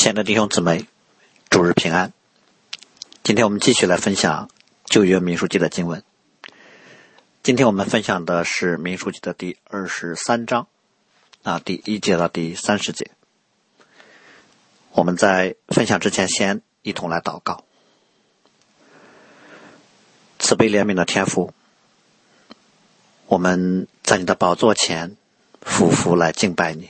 [0.00, 0.86] 亲爱的弟兄姊妹，
[1.50, 2.14] 主日平安。
[3.22, 4.48] 今天我们继续来分享
[4.86, 6.02] 旧约民书记的经文。
[7.42, 10.68] 今天我们分享的是民书记的第二十三章，
[11.42, 13.10] 啊，第一节到第三十节。
[14.92, 17.62] 我们在分享之前，先一同来祷告。
[20.38, 21.52] 慈悲怜悯的天父，
[23.26, 25.18] 我们在你的宝座前
[25.60, 26.88] 俯伏来敬拜你。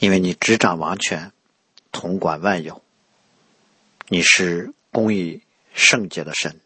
[0.00, 1.32] 因为你执掌王权，
[1.96, 2.82] 统管万有。
[4.08, 5.42] 你是公义
[5.72, 6.60] 圣洁的神，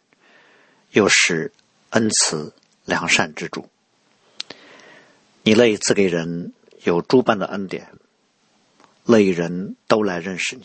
[0.90, 1.52] 又是
[1.90, 2.52] 恩慈
[2.84, 3.68] 良善之主。
[5.44, 7.92] 你乐意赐给人有诸般的恩典，
[9.04, 10.64] 乐意人都来认识你。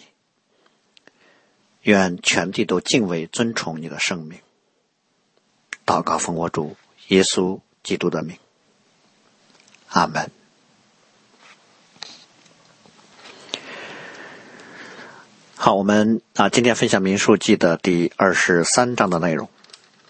[1.83, 4.39] 愿全地都敬畏尊崇你的圣名。
[5.85, 6.75] 祷告奉我主
[7.09, 8.35] 耶稣基督的名。
[9.89, 10.31] 阿门。
[15.57, 19.49] 好，我们啊，今天分享《民数记》的第二十三章的内容。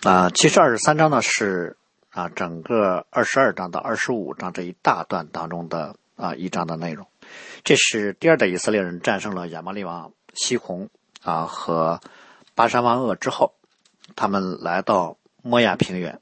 [0.02, 1.78] 啊，其实二十三章呢是
[2.10, 7.06] 啊整个二十二章到二十五章这一大段当中的啊一章的内容。
[7.64, 10.90] 这是第二代以色列人战胜了亚摩利王西宏
[11.22, 12.02] 啊和
[12.56, 13.54] 巴山王鄂之后，
[14.16, 16.22] 他们来到摩亚平原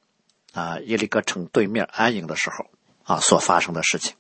[0.53, 2.65] 啊耶利哥城对面安营的时候
[3.03, 4.15] 啊所发生的事情。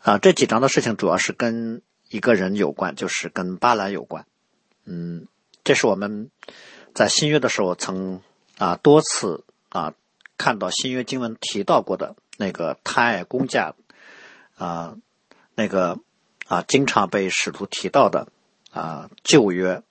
[0.00, 1.80] 啊，这几章的事情主要是跟。
[2.10, 4.24] 一个人有关，就是跟巴兰有关。
[4.84, 5.26] 嗯，
[5.62, 6.30] 这是我们
[6.94, 8.22] 在新约的时候曾
[8.56, 9.92] 啊多次啊
[10.38, 13.74] 看到新约经文提到过的那个贪爱公价
[14.56, 14.96] 啊
[15.54, 15.98] 那个
[16.46, 18.28] 啊经常被使徒提到的
[18.72, 19.82] 啊旧约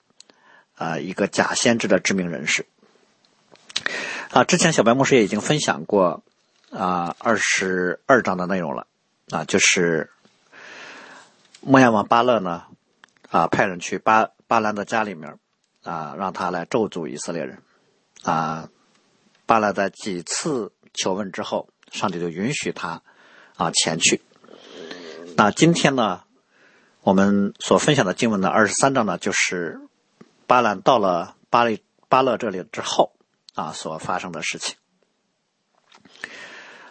[0.76, 2.66] 啊一个假先知的知名人士
[4.32, 4.44] 啊。
[4.44, 6.23] 之前小白牧师也已经分享过
[6.72, 8.88] 啊二十二章的内容了
[9.30, 10.10] 啊，就是。
[11.61, 12.66] 摩亚王巴勒呢，
[13.30, 15.38] 啊，派人去巴巴兰的家里面，
[15.83, 17.61] 啊，让他来咒诅以色列人，
[18.23, 18.70] 啊，
[19.45, 23.02] 巴勒在几次求问之后，上帝就允许他，
[23.58, 24.21] 啊，前去。
[25.36, 26.23] 那今天呢，
[27.02, 29.82] 我们所分享的经文的二十三章呢，就是
[30.45, 33.14] 巴兰到了巴利巴勒这里之后，
[33.55, 34.77] 啊，所发生的事情。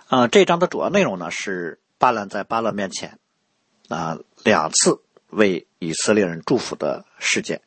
[0.08, 3.18] 啊，这章的主要内容呢，是巴兰在巴勒面前。
[3.88, 7.62] 啊，两次为以色列人祝福的事件。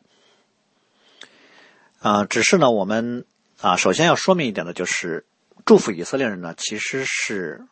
[1.99, 3.25] 啊，只是呢，我们
[3.59, 5.25] 啊，首先要说明一点的就是，
[5.65, 7.65] 祝福以色列人呢，其实是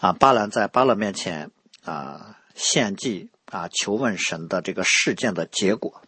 [0.00, 1.50] 啊，巴兰在巴勒面前
[1.84, 6.00] 啊献祭啊求问神的这个事件的结果。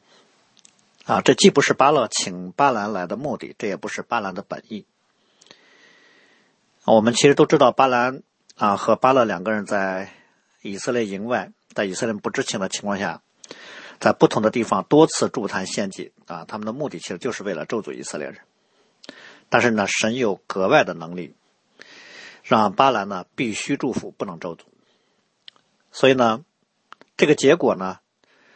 [1.05, 4.87] 啊，这既不是巴勒请巴兰来的目的，这也不是巴兰的本意。
[6.87, 8.23] 我们其实都知道，巴兰
[8.57, 10.11] 啊和巴勒两个人在。
[10.61, 13.23] 以色列营外，在以色列不知情的情况下，
[14.01, 18.41] 在不同的地方多次筑坛献祭啊，他们的目的其实就是为了咒诅以色列人。
[19.49, 21.37] 但是呢，神有格外的能力，
[22.43, 24.63] 让巴兰呢必须祝福，不能咒诅。
[25.93, 26.45] 所以呢，
[27.17, 28.01] 这个结果呢，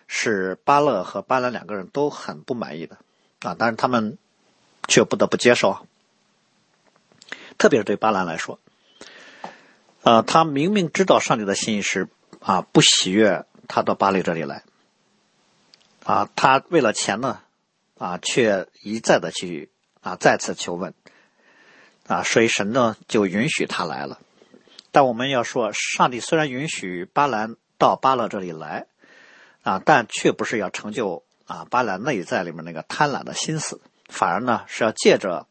[0.09, 2.99] 是巴勒和巴兰两个人都很不满意的
[3.43, 4.19] 啊，但是他们
[4.89, 5.87] 却不得不接受。
[7.57, 8.59] 特别是对巴兰来说。
[10.03, 12.09] 呃，他明明知道上帝的心意是
[12.43, 14.65] 啊，不喜悦他到巴黎这里来，
[16.05, 17.41] 啊，他为了钱呢，
[17.99, 19.71] 啊，却一再的去
[20.01, 20.93] 啊再次求问，
[22.07, 24.19] 啊，所以神呢就允许他来了。
[24.91, 28.87] 但我们要说，上帝虽然允许巴兰到巴勒这里来，
[29.63, 35.47] 啊，但却不是要成就啊巴兰内在里面那个贪婪的心思，反而呢是要借着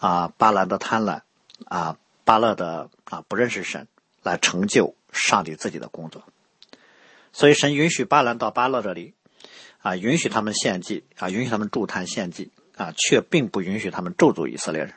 [0.00, 1.20] 啊巴兰的贪婪
[1.66, 1.96] 啊。
[2.24, 3.86] 巴勒的啊不认识神，
[4.24, 6.24] 来成就上帝自己的工作，
[7.32, 9.14] 所以神允许巴兰到巴勒这里，
[9.80, 14.94] 啊允许他们献祭啊允许他们筑坛献祭啊，却并不允许他们咒诅以色列人，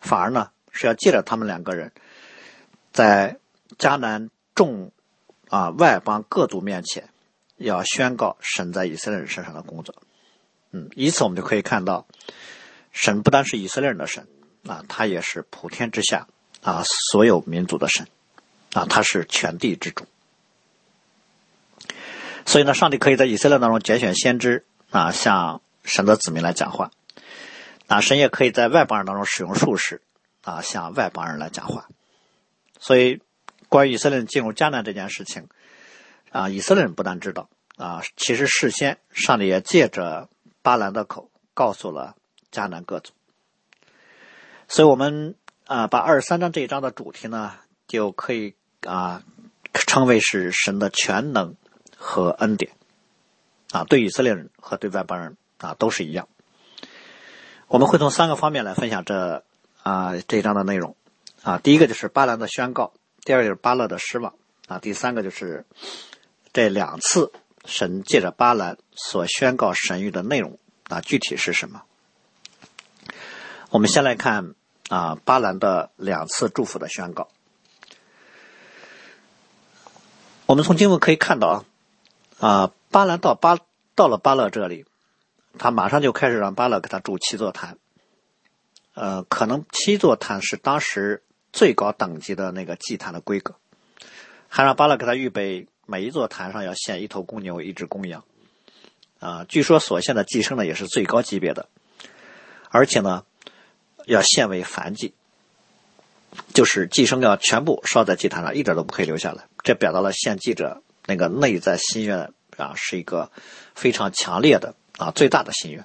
[0.00, 1.92] 反而呢是要借着他们两个人，
[2.92, 3.38] 在
[3.78, 4.92] 迦南众
[5.48, 7.08] 啊外邦各族面前，
[7.56, 9.94] 要宣告神在以色列人身上的工作，
[10.70, 12.06] 嗯，以此我们就可以看到，
[12.92, 14.26] 神不单是以色列人的神
[14.66, 16.26] 啊，他也是普天之下。
[16.62, 18.06] 啊，所有民族的神，
[18.72, 20.06] 啊，他是全地之主。
[22.46, 26.90] 所以呢，上帝可以在以色列当中拣选先知啊，向神的子民来讲话。
[27.86, 30.02] 啊，神也可以在外邦人当中使用术士
[30.42, 31.88] 啊，向外邦人来讲话。
[32.78, 33.20] 所以，
[33.68, 35.48] 关于以色列人进入迦南这件事情，
[36.30, 40.28] 啊，以色列人不但知道啊，其实事先上帝也借着
[40.62, 42.14] 巴兰的口告诉了
[42.52, 43.12] 迦南各族。
[44.68, 45.34] 所以我们。
[45.66, 47.54] 啊，把二十三章这一章的主题呢，
[47.86, 48.56] 就可以
[48.86, 49.22] 啊
[49.72, 51.56] 称为是神的全能
[51.96, 52.72] 和恩典，
[53.72, 56.28] 啊，对以色列人和对外邦人啊都是一样。
[57.68, 59.44] 我们会从三个方面来分享这
[59.82, 60.96] 啊这一章的内容，
[61.42, 62.92] 啊，第一个就是巴兰的宣告，
[63.22, 64.34] 第二个就是巴勒的失望，
[64.66, 65.64] 啊，第三个就是
[66.52, 67.32] 这两次
[67.64, 71.82] 神借着巴兰所宣告神谕的内容啊具体是什么？
[73.70, 74.54] 我们先来看
[74.88, 77.28] 啊巴兰的两次祝福的宣告。
[80.50, 81.64] 我们从经文可以看到
[82.40, 83.56] 啊，啊，巴兰到巴
[83.94, 84.84] 到了巴勒这里，
[85.58, 87.78] 他马上就开始让巴勒给他筑七座坛。
[88.94, 93.54] 呃，可能七座坛是当时最高等级的那个祭坛的规格，
[94.48, 98.24] 还让巴勒给他预备每一座坛上要献一头公牛、一只公羊。
[99.20, 101.68] 啊，据说所献的祭牲呢也是最高级别的，
[102.70, 103.24] 而且呢
[104.06, 105.14] 要献为燔祭。
[106.54, 109.46] 就是祭牲要全部烧在祭坛上，一点都不可以留下来。
[109.62, 113.30] 这表达了献祭者那个内在心愿啊，是一个
[113.74, 115.84] 非常强烈的啊最大的心愿。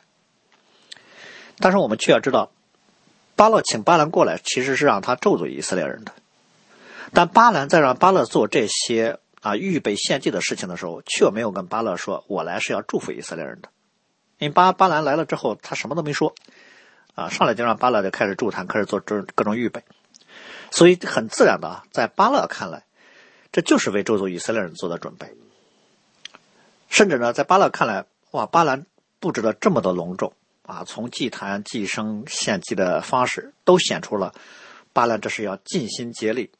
[1.59, 2.51] 但是我们却要知道，
[3.35, 6.13] 巴勒请巴兰过来，其实是让他咒诅以色列人的。
[7.13, 13.69] 但巴兰在让巴勒做这些啊预备献祭的事情的时候，却没有跟巴勒说：“我来是要祝福以色列人的。”
[14.37, 16.35] 因为巴巴兰来了之后，他什么都没说，
[17.13, 19.81] 啊，上来就让巴勒就开始筑坛，开始做这各种预备。
[20.71, 22.83] 所以很自然的，在巴勒看来，
[23.55, 25.33] 这就是为周族以色列人做的准备。
[26.89, 28.85] 甚至呢，在巴勒看来，哇，巴兰
[29.21, 34.33] 布置的这么的隆重啊，从祭坛、祭牲、献祭的方式，都显出了
[34.91, 36.51] 巴兰这是要尽心竭力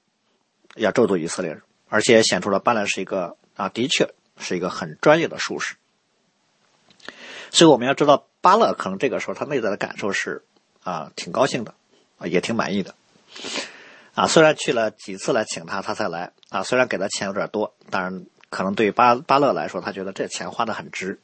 [0.75, 5.75] 要咒诅以色列人，而且显出了巴兰是一个啊，的确是一个很专业的术士。
[7.51, 10.45] 所以我们要知道，巴勒可能这个时候他内在的感受是
[10.85, 11.73] 啊，挺高兴的
[12.19, 12.95] 啊，也挺满意的。
[14.15, 16.63] 啊，虽然去了几次来请他，他才来啊。
[16.63, 21.19] 虽然给的钱有点多，当然可能对巴巴勒来说，他觉得这钱花的很值。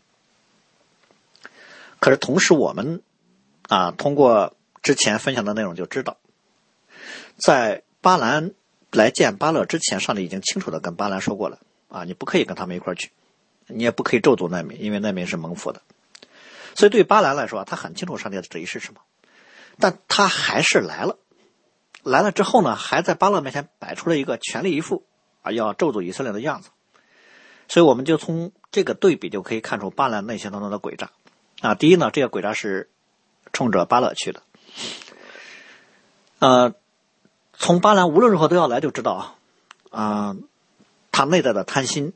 [1.99, 3.01] 可是同时，我们
[3.69, 6.17] 啊通过之前分享的内容就知道，
[7.37, 8.51] 在巴兰
[8.91, 13.11] 来见巴勒之前，上帝已经清楚的跟巴兰说过了啊，你不可以跟他们一块去，
[13.67, 15.81] 你也不可以咒诅难民，因为难民是蒙福的。
[16.75, 18.99] 所以对巴兰来说，他很清楚上帝的旨意是什么，
[19.79, 21.17] 但他还是来了。
[22.03, 25.05] 来了之后呢，还在巴勒面前摆出了一个全力以赴
[25.43, 26.69] 啊，要咒诅以色列的样子。
[27.67, 31.11] 所以我们就从这个对比就可以看出巴兰内心当中的诡诈
[31.61, 31.75] 啊。
[31.75, 32.89] 第一呢，这个诡诈是
[33.53, 34.41] 冲着巴勒去的。
[36.39, 36.73] 呃，
[37.53, 39.35] 从巴兰无论如何都要来就知道
[39.91, 40.35] 啊，
[41.11, 42.13] 他内在的贪心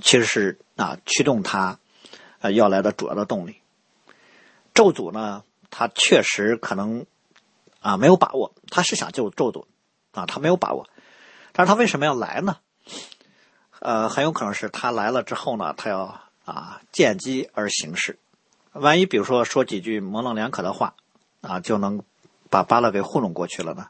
[0.00, 1.78] 其实是啊驱动他
[2.54, 3.60] 要来的主要的动力。
[4.72, 7.04] 咒诅呢，他确实可能。
[7.80, 9.64] 啊，没有把握，他是想救咒诅，
[10.12, 10.88] 啊，他没有把握，
[11.52, 12.56] 但是他为什么要来呢？
[13.80, 18.18] 呃，很有可能是他来了之后呢，他要啊见机而行事，
[18.72, 20.94] 万一比如说说几句模棱两可的话，
[21.40, 22.02] 啊，就能
[22.50, 23.88] 把巴勒给糊弄过去了呢？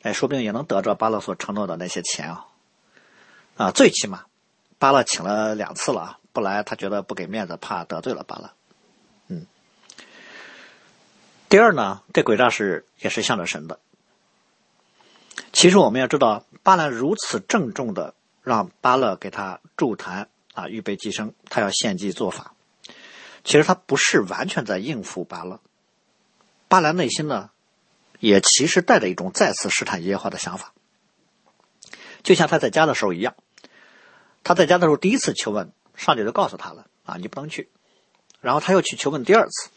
[0.00, 2.46] 哎，说不定也能得着巴勒所承诺的那些钱啊，
[3.56, 4.24] 啊，最起码
[4.78, 8.50] 巴勒请了两次了，不来他觉得不给面子，怕得罪了巴勒。
[11.52, 13.78] 第二呢，这诡诈是也是向着神的。
[15.52, 22.54] 其实我们要知道，巴兰如此郑重的让巴勒给他筑坛啊，预备祭牲，他要献祭做法。
[23.44, 25.60] 其实他不是完全在应付巴勒，
[26.68, 27.50] 巴兰内心呢，
[28.18, 30.72] 也其实带着一种再次试探耶和华的想法。
[32.22, 33.34] 就像他在家的时候一样，
[34.42, 37.68] 他在家的时候第一次求问，上帝就告诉他了啊，你不能去。
[38.40, 39.68] 然后他又去求问第二次。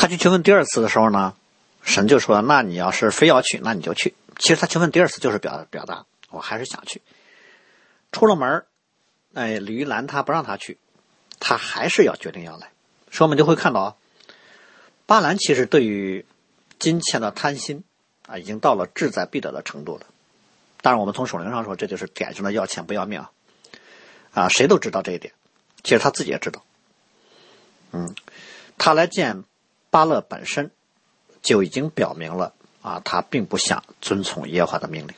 [0.00, 1.34] 他去求问第二次的时候呢，
[1.82, 7.02] 神就说：“那你要是非要去，那你就去。”其实他求问第二次就是表表达，我还是想去。
[8.10, 8.64] 出了门
[9.34, 10.78] 哎，驴拦他不让他去，
[11.38, 12.70] 他还是要决定要来。
[13.10, 13.98] 所以我们就会看到，
[15.04, 16.24] 巴兰其实对于
[16.78, 17.84] 金钱的贪心
[18.26, 20.06] 啊，已经到了志在必得的程度了。
[20.80, 23.30] 当然，我们从属灵上说，这就是典型的要钱不要命啊！
[24.32, 25.34] 啊，谁都知道这一点，
[25.84, 26.64] 其实他自己也知道。
[27.92, 28.14] 嗯，
[28.78, 29.44] 他来见。
[29.90, 30.70] 巴勒本身
[31.42, 35.14] 就已经表明了啊，他并不想遵从耶和华的命令。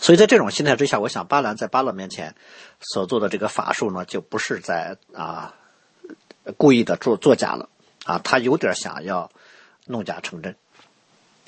[0.00, 2.34] 所以在这种心态之下，我想巴兰在巴勒面前
[2.80, 5.54] 所做的这个法术呢，就不是在啊
[6.56, 7.68] 故意的做作假了
[8.04, 9.30] 啊，他有点想要
[9.86, 10.56] 弄假成真。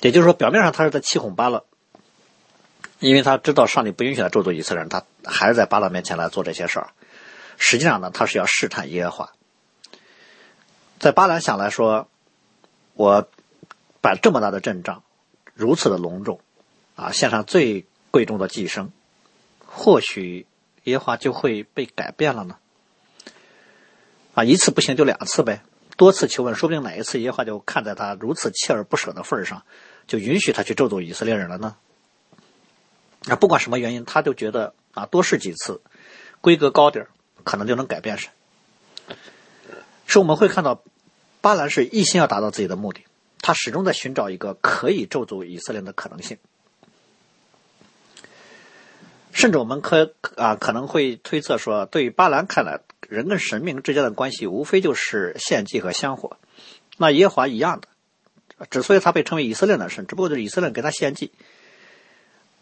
[0.00, 1.64] 也就是说，表面上他是在欺哄巴勒，
[2.98, 6.88] 因为他知道上帝不允许他咒诅以色列人，他还是在巴勒面前来做这些事儿。
[7.58, 9.32] 实际上呢，他是要试探耶和华。
[11.04, 12.08] 在巴兰想来说，
[12.94, 13.28] 我
[14.00, 15.02] 摆这么大的阵仗，
[15.52, 16.40] 如此的隆重，
[16.96, 18.88] 啊，献上最贵重的祭牲，
[19.66, 20.46] 或许
[20.84, 22.56] 耶和华就会被改变了呢？
[24.32, 25.60] 啊，一次不行就两次呗，
[25.98, 29.62] 多次求问，说不定哪一次耶和华就看在他如此锲而不舍的份上，
[30.06, 31.76] 就允许他去咒诅以色列人了呢？
[33.28, 35.82] 啊，不管什么原因，他就觉得啊，多试几次，
[36.40, 37.08] 规格高点
[37.42, 38.30] 可能就能改变神。
[40.06, 40.82] 是我们会看到，
[41.44, 43.04] 巴兰是一心要达到自己的目的，
[43.42, 46.38] 他始终在寻找一个可以咒诅以色列的可能性。
[49.30, 56.38] 甚至我们可啊可能会推测说，对于巴兰看来，人跟神明之间的关系无非就是献祭和香火。
[56.96, 57.88] 那耶和华一样的，
[58.70, 61.30] 之所以他被称为以色列的神，只不过就是以色列给他献祭。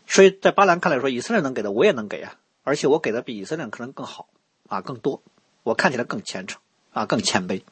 [0.08, 2.34] 所以在巴兰看来说，以色列能给的我也能给啊，
[2.64, 4.26] 而且我给的比以色列可能更好
[4.66, 5.22] 啊，更多，
[5.62, 6.60] 我看起来更虔诚
[6.90, 7.62] 啊，更谦卑。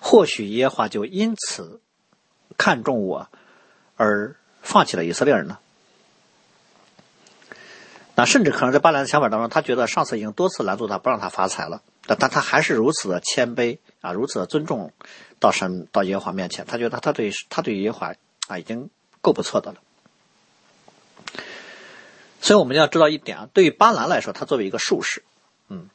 [0.00, 1.80] 或许耶和华就因此
[2.56, 3.28] 看重我，
[3.96, 5.58] 而放弃了以色列人呢？
[8.14, 14.92] 那甚至可能在巴兰的想法当中，他觉得上次已经多次拦住他，不让他发财了，但但他还是如此的谦卑啊，如此的尊重
[15.38, 16.64] 到神到耶和华面前。
[16.64, 18.14] 他觉得他对他对耶和华
[18.48, 18.90] 啊已经
[19.20, 19.78] 够不错的了。
[22.40, 25.22] 所以我们要知道一点啊，对于巴兰来说，他作为一个术士，
[25.68, 25.88] 嗯，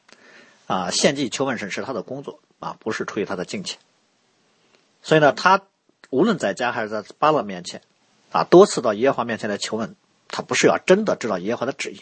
[0.67, 3.79] 啊，献祭求问神是他的工作啊，不是出于他的敬虔。
[5.03, 5.61] 所以呢，他
[6.09, 7.81] 无论在家还是在巴勒面前，
[8.31, 9.95] 啊，多次到耶和华面前来求问，
[10.29, 12.01] 他不是要真的知道耶和华的旨意。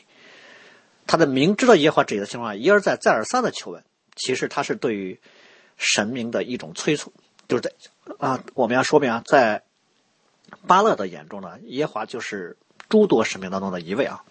[1.08, 3.84] 他的明知道耶和华旨意的情况下，一而再、再而三的求问，
[4.16, 5.20] 其实他是对于
[5.78, 7.12] 神明的一种催促，
[7.48, 7.74] 就是在
[8.20, 9.64] 啊，我们要说明啊，在
[10.68, 12.56] 巴勒的眼中呢，耶和华就是
[12.88, 14.24] 诸多神明当中的一位啊。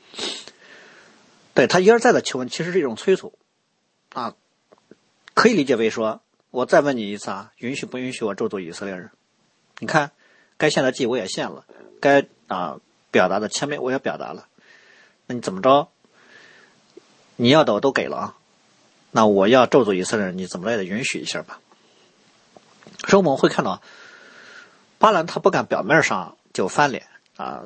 [1.55, 3.37] 对他一而再的求问，其实是一种催促
[4.15, 4.37] 啊，
[5.35, 9.11] 可以理解为说，我再问你一次啊，允许不允许我咒诅以色列人？
[9.79, 10.11] 你看，
[10.57, 11.65] 该献的祭我也献了，
[12.01, 12.81] 该啊
[13.11, 14.47] 表达的谦卑我也表达了，
[15.27, 15.89] 那你怎么着？
[17.37, 18.37] 你要的我都给了啊，
[19.11, 21.61] 那我要咒诅以色列人，你怎么着也得允许一下吧。
[23.07, 23.81] 所以我们会看到，
[24.99, 27.63] 巴兰他不敢表面上就翻脸啊，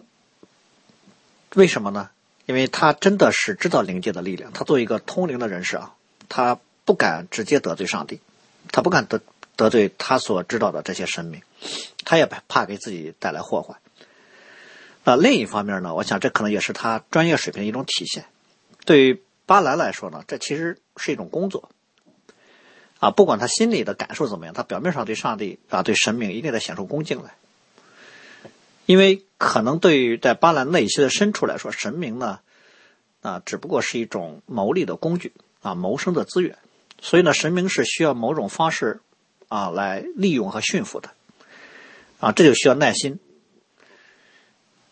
[1.54, 2.10] 为什么呢？
[2.46, 5.94] 因为他真的是知道灵界的力量，他作为一个通灵的人士啊，
[6.28, 8.20] 他不敢直接得罪上帝，
[8.74, 9.20] 他不敢得
[9.54, 11.40] 得罪他所知道的这些神明，
[12.04, 13.78] 他也怕给自己带来祸患。
[15.04, 18.24] 那另一方面呢，我想这可能也是他专业水平的一种体现，
[18.84, 19.22] 对于。
[19.46, 21.68] 巴兰来说呢，这其实是一种工作，
[22.98, 27.34] 啊，不管他心里的感受怎么样，他表面上对上帝啊、对神明一定得显出恭敬来，
[28.86, 32.40] 因为可能对于在巴兰内心的深处来说，神明呢，
[33.20, 36.56] 啊，只不过是一种谋利的工具啊，谋生的资源，
[37.00, 39.00] 所以呢，神明是需要某种方式
[39.48, 41.10] 啊来利用和驯服的，
[42.20, 43.18] 啊，这就需要耐心。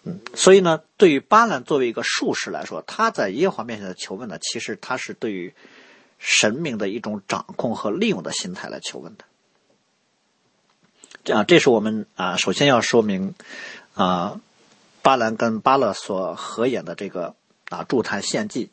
[0.05, 5.55] 嗯，所以呢，对于巴兰作为一个术士来说，他在耶和华面前的求问呢，其实他是对于
[6.19, 9.25] 神明的一种掌控和利用的心态来求问的。
[11.25, 13.35] 这样，这是我们啊，首先要说明
[13.95, 14.41] 啊，
[15.03, 17.37] 巴兰跟巴勒所合演的这个
[17.69, 18.71] 啊助坛献祭，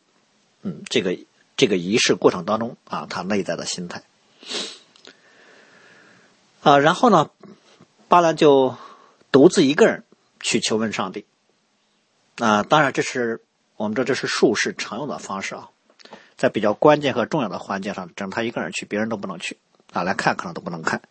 [0.63, 1.15] 嗯，这个
[1.59, 4.01] 这个仪式过程当中啊，他内在的心态。
[6.63, 7.29] 啊，然后呢，
[8.07, 8.75] 巴兰就
[9.31, 10.03] 独自一个人。
[10.41, 11.25] 去求问上帝，
[12.37, 13.41] 啊，当然这是
[13.75, 15.69] 我们这这是术士常用的方式啊，
[16.37, 19.57] 在比较关键和重要的环节上，只能他一个人去，别人都不能去
[19.91, 21.01] 啊，来看可能都不能看。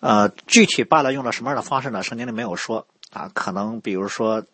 [0.00, 2.02] 呃，具体巴兰用了什么样的方式呢？
[2.02, 4.44] 圣经里没有说啊，可能比如说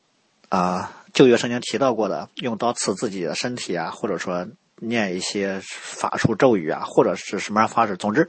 [0.49, 7.97] 啊，旧约圣经提到过的，用刀刺自己的身体啊，或者说念一些法术咒语啊，或者是什么样方式。
[7.97, 8.29] 总之，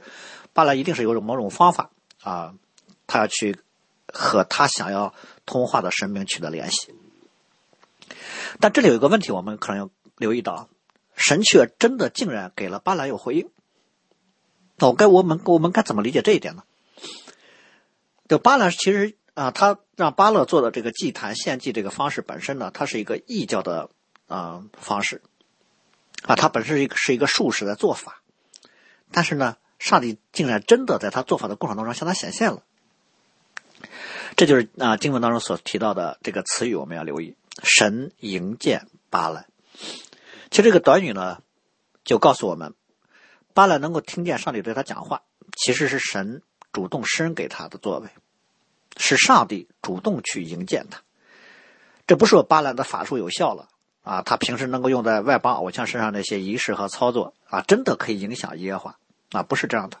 [0.54, 1.90] 巴兰一定是有某种方法
[2.22, 2.54] 啊，
[3.06, 3.58] 他要去。
[4.08, 5.12] 和他想要
[5.44, 6.94] 通话的神明取得联系，
[8.60, 10.68] 但这里有一个问题，我们可能要留意到，
[11.16, 13.50] 神却真的竟然给了巴兰有回应。
[14.76, 16.62] 那我该我们我们该怎么理解这一点呢？
[18.28, 23.90] 就巴兰其实啊，他让巴勒做的这个祭坛献祭这个方式本身呢，它是一个异教的
[24.28, 25.20] 啊方式
[26.22, 28.22] 啊，它本身是一个是一个术士的做法，
[29.12, 32.62] 但是呢，上帝竟然真的在他做法的过程当中向他显现了。
[34.36, 37.36] 这就是啊，经文当中所提到的这个词语，我们要留意。
[37.62, 39.46] 神迎见巴兰，
[40.50, 41.42] 其实这个短语呢，
[42.04, 42.72] 就告诉我们，
[43.52, 45.24] 巴兰能够听见上帝对他讲话，
[45.56, 48.08] 其实是神主动施恩给他的作为，
[48.96, 51.00] 是上帝主动去迎见他。
[52.06, 53.68] 这不是说巴兰的法术有效了
[54.02, 58.96] 啊，他平时能够用在外邦偶像身上那些仪式和操作啊，真的可以影响耶和华
[59.32, 59.98] 啊，不是这样的。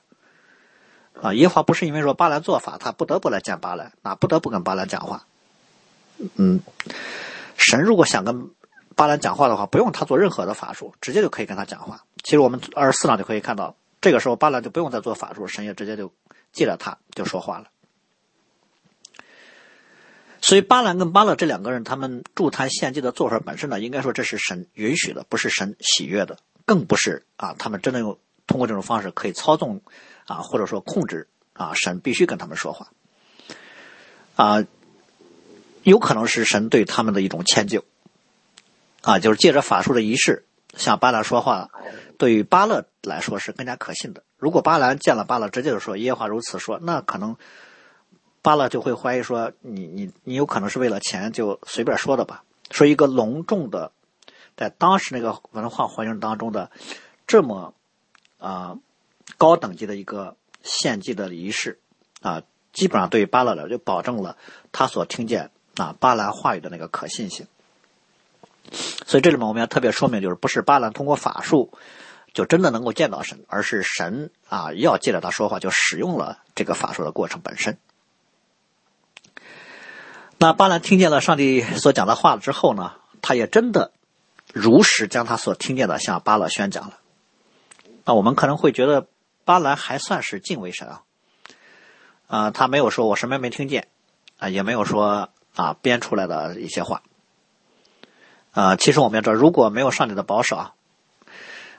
[1.20, 5.24] 啊，耶和华不是因为说巴兰做法，他不得不来见巴兰，啊不得不跟巴兰讲话。
[6.36, 6.60] 嗯，
[7.56, 8.50] 神如果想跟
[8.94, 12.04] 巴兰讲话的话，不用他做任何的法术，直接就可以跟他讲话。
[12.22, 16.12] 其实我们二十四章就可以看到，这个时候巴兰就不用再做法术，神也直接就
[16.52, 17.66] 借着他就说话了。
[20.46, 29.82] 所以巴兰跟巴勒这两个人，他们助坛献祭的做法本身呢，应该说这是神允许的，不是神喜悦的，更不是啊，他们真的用通过这种方式可以操纵
[30.24, 32.86] 啊，或者说控制啊，神必须跟他们说话
[34.36, 34.64] 啊，
[35.82, 37.84] 有可能是神对他们的一种迁就。
[39.02, 40.44] 啊，就是借着法术的仪式
[40.76, 41.70] 向巴兰说话，
[42.18, 44.22] 对于巴勒来说是更加可信的。
[44.36, 47.36] 如果巴兰见了巴勒，直接就说耶和华如此说，那可能
[48.46, 52.44] 巴勒就会怀疑说你你你有可能是为了钱就随便说的吧。
[52.70, 53.90] 说一个隆重的，
[54.56, 56.70] 在当时那个文化环境当中的
[57.26, 57.74] 这么
[58.38, 58.78] 啊
[59.36, 61.80] 高等级的一个献祭的仪式
[62.20, 64.36] 啊，基本上对于巴勒来就保证了
[64.70, 67.48] 他所听见啊巴兰话语的那个可信性。
[68.70, 71.72] 所以这里面我们要特别说明，就是不是巴兰通过法术
[72.32, 77.76] 就真的能够见到神，而是神啊要借着他说话，就使用了这个法术的过程本身。
[80.38, 83.92] 那巴兰听见了上帝所讲的话之后呢，他也真的
[84.52, 86.98] 如实将他所听见的向巴勒宣讲了。
[88.04, 89.08] 那我们可能会觉得
[89.44, 91.02] 巴兰还算是敬畏神啊，
[92.26, 93.88] 啊，他没有说我什么也没听见
[94.38, 97.02] 啊，也没有说啊编出来的一些话。
[98.52, 100.74] 啊，其实我们要知道，如果没有上帝的保守啊，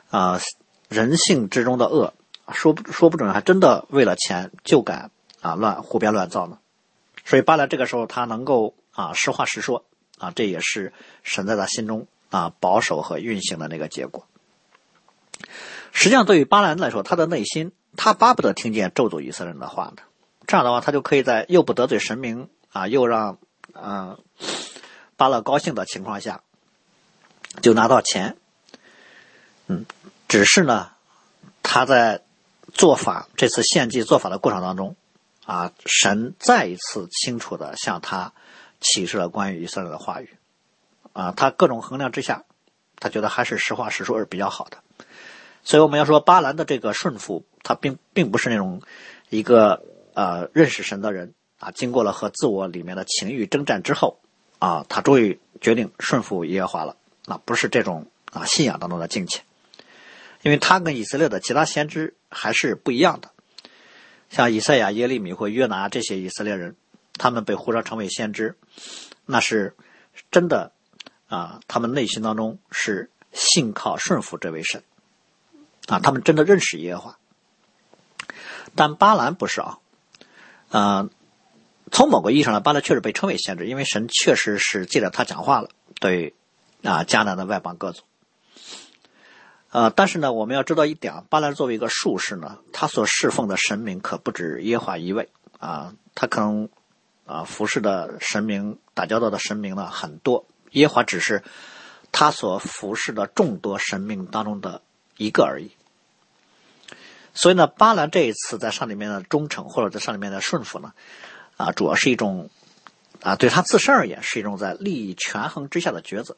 [0.10, 0.42] 啊，
[0.90, 2.14] 人性之中的恶，
[2.52, 5.12] 说不说不准，还真的为了钱就敢
[5.42, 6.58] 啊乱胡编乱造呢。
[7.28, 9.86] 所以巴兰这个时候他能够啊实话实说
[10.18, 10.94] 啊，这也是
[11.24, 14.26] 神在他心中啊保守和运行的那个结果。
[15.92, 20.04] 实际上，对于巴兰来说，他的内心他巴不得听见咒诅以色列人的话呢，
[20.48, 23.38] 这样的话，他就可以在又不得罪神明啊，又让
[23.74, 24.18] 嗯
[25.18, 26.42] 巴勒高兴的情况下。
[27.60, 28.38] 就拿到钱，
[29.66, 29.88] 嗯，
[30.28, 30.92] 只是呢，
[31.64, 32.22] 他在
[32.72, 34.96] 做法这次献祭做法的过程当中，
[35.48, 38.34] 啊，神再一次清楚的向他
[38.82, 40.38] 启示了关于以色列的话语，
[41.14, 42.44] 啊，他各种衡量之下，
[42.98, 44.78] 他觉得还是实话实说是比较好的，
[45.64, 48.82] 所以我们要说巴兰的这个顺服，他并并不是那种
[49.30, 54.20] 一个呃认识神的人啊，经过了和自我里面的情欲征战之后，
[54.60, 56.98] 啊，他终于决定顺服耶和华了。
[57.26, 59.40] 那不是这种啊信仰当中的境界，
[60.42, 63.32] 因为他跟以色列的其他先知还是不一样的。
[64.30, 66.76] 像以赛亚、耶利米或约拿这些以色列人，
[67.14, 68.56] 他们被呼召成为先知，
[69.26, 69.76] 那是
[70.32, 70.72] 真的
[71.28, 74.84] 啊，他们内心当中是信靠顺服这位神
[75.88, 77.18] 啊，他们真的认识耶和华。
[78.76, 79.80] 但巴兰不是啊，
[80.70, 81.10] 啊，
[81.92, 86.34] 从某个意义上来，巴兰确实被称为先知，因为神确实是借着他讲话了，对。
[86.84, 88.04] 啊，迦南的外邦各族，
[89.70, 96.70] 呃，但是呢，我们要知道一点啊，巴兰作为一个术士呢，他所侍奉的神明可不止耶华一位啊，他可能
[97.26, 101.44] 啊服侍的神明、打交道的神明呢很多，耶华只是
[102.14, 104.82] 他所服侍的众多神明当中的
[105.18, 105.72] 一个而已。
[107.34, 110.94] 所以呢，巴兰这一次在上里面的忠诚，或者在上里面的顺服呢，
[111.58, 112.50] 啊，主要是一种
[113.22, 116.38] 啊，对他自身而言是一种在利益权衡之下的抉择。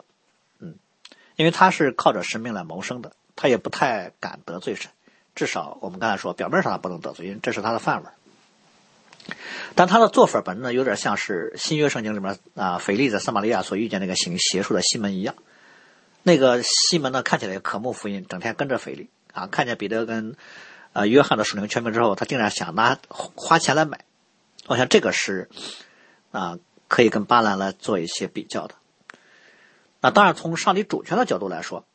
[0.59, 0.75] 嗯
[1.35, 4.91] 因为他是靠着神明来谋生的，他也不太敢得罪神。
[5.33, 8.09] 至少我们刚才说，表面上他不能得罪，因为这是他的范围。
[9.75, 15.35] 但他的做法本身呢，有点像是新约圣经里面啊，腓力在撒玛利亚所遇见那个行邪术的西门一样。
[16.23, 20.35] 那个西门呢，看起来可慕福音，整天跟着腓力啊，看见彼得跟
[20.91, 22.99] 呃约翰的属灵权柄之后，他竟然想拿
[23.35, 24.03] 花钱来买。
[24.67, 25.49] 我想这个是
[26.31, 28.75] 啊，可以跟巴兰来做一些比较的。
[30.01, 31.85] 那当然，从上帝主权的角度来说，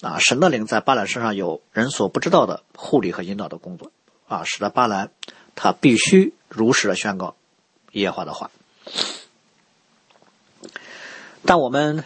[0.00, 3.90] 啊，神的灵在巴兰身上有人所不知道的护理和引导的工作，
[4.28, 5.10] 啊，使得巴兰
[5.56, 7.34] 他必须如实的宣告
[7.92, 8.50] 耶和华的话。
[11.44, 12.04] 但我们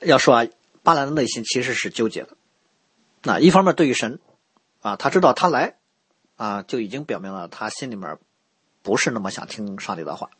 [0.00, 0.46] 要说啊，
[0.82, 2.30] 巴兰的内心其实是纠结的。
[3.22, 4.20] 那一方面，对于神，
[4.80, 5.76] 啊，他知道他来，
[6.36, 8.18] 啊，就已经表明了他心里面
[8.82, 10.30] 不是那么想听上帝的话，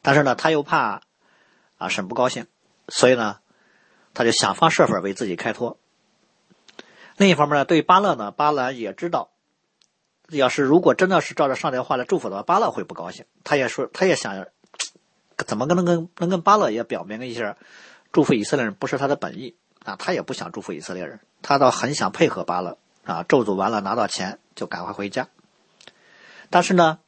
[0.00, 1.02] 但是呢，他又怕
[1.76, 2.46] 啊神不高兴。
[2.88, 3.38] 所以呢，
[4.14, 5.76] 他就想方设法为自己开脱。
[7.16, 9.30] 另一方面呢，对巴勒呢，巴兰也知道，
[10.30, 13.24] 要是如果真的是照着上帝的话来祝福的话，巴勒会不高兴。
[13.44, 14.46] 他也说，他也想，
[15.46, 17.56] 怎么跟能跟能跟巴勒也表明一下，
[18.12, 25.28] 祝福以色列人不是他的本意啊，他也不想祝福以色列人，他倒很想配合巴勒啊，咒诅完了拿到钱就赶快回家。
[26.50, 26.98] 但是呢，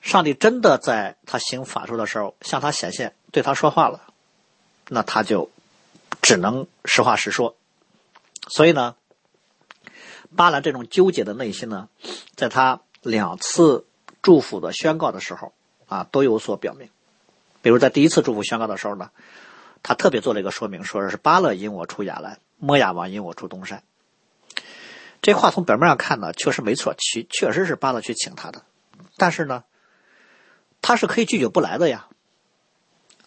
[0.00, 4.02] 上帝真的在他行法术的时候向他显现，对他说话了。
[4.88, 5.50] 那他就
[6.32, 7.56] 只能实话实说。
[8.48, 8.96] 所以呢，
[10.34, 11.90] 巴兰这种纠结的内心呢，
[12.34, 13.84] 在他两次
[14.22, 15.52] 祝福的宣告的时候
[15.88, 16.88] 啊，都有所表明。
[17.60, 19.10] 比如在第一次祝福宣告的时候呢，
[19.82, 23.82] 他特别做了一个说明，说是巴勒引我出亚兰，摩亚王引我出东山。
[25.20, 28.62] 这话从表面上看呢，确实没错，确确实是巴勒去请他的，
[29.18, 29.64] 但是呢，
[30.80, 32.08] 他是可以拒绝不来的呀。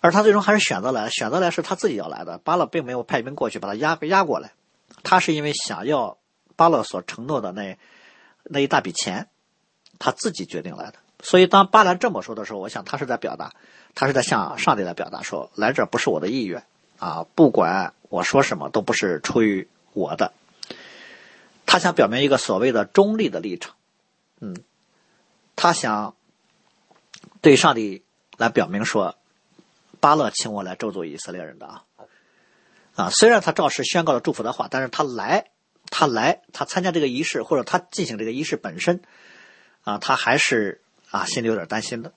[0.06, 2.38] 而他最终还是选择来，选择来是他自己要来的。
[2.38, 4.52] 巴勒并没有派兵过去把他压压过来，
[5.02, 6.20] 他是因为想要
[6.56, 7.76] 巴勒所承诺的那
[8.44, 9.30] 那一大笔钱，
[9.98, 11.00] 他自己决定来的。
[11.24, 13.56] 所以当巴兰这么说的时候，我想他是在表达，
[13.96, 16.64] 他是在向上帝来表达说，来这不是我的意愿
[17.00, 20.34] 啊，不管我说什么都不是出于我的。
[21.66, 23.74] 他想表明一个所谓的中立的立场，
[24.40, 24.56] 嗯，
[25.56, 26.14] 他想
[27.42, 28.04] 对上帝
[28.38, 29.16] 来表明说。
[30.06, 31.84] 巴勒请我来咒诅以色列人的啊，
[32.94, 35.50] 啊，虽然他照实宣告了祝福的话，但是他来，
[35.90, 39.02] 他来，他参加这个仪式或者他进行这个仪式本身，
[39.84, 42.14] 啊，他还是啊心里有点担心的。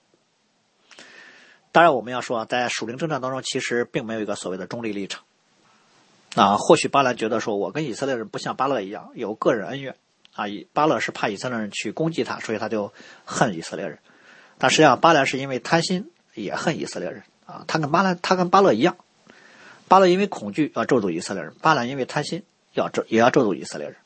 [1.73, 5.25] 当然，我们要说，在属灵征战当中，其实并没有一个所谓的中立立场，
[6.35, 9.97] 啊，或许巴兰觉得说我跟以色列人不像巴勒一样有个人恩怨，
[10.35, 12.93] 啊，以巴勒是怕以色列人去攻击他，所以他就
[13.25, 13.99] 恨以色列人，
[14.59, 17.23] 但实际上巴兰是因为贪心也恨以色列人。
[17.49, 18.95] 啊，他跟巴兰，他跟巴勒一样，
[19.89, 22.43] 巴勒因为恐惧要咒诅以色列人，巴兰因为贪心
[22.75, 23.97] 要咒也要咒诅以色列人。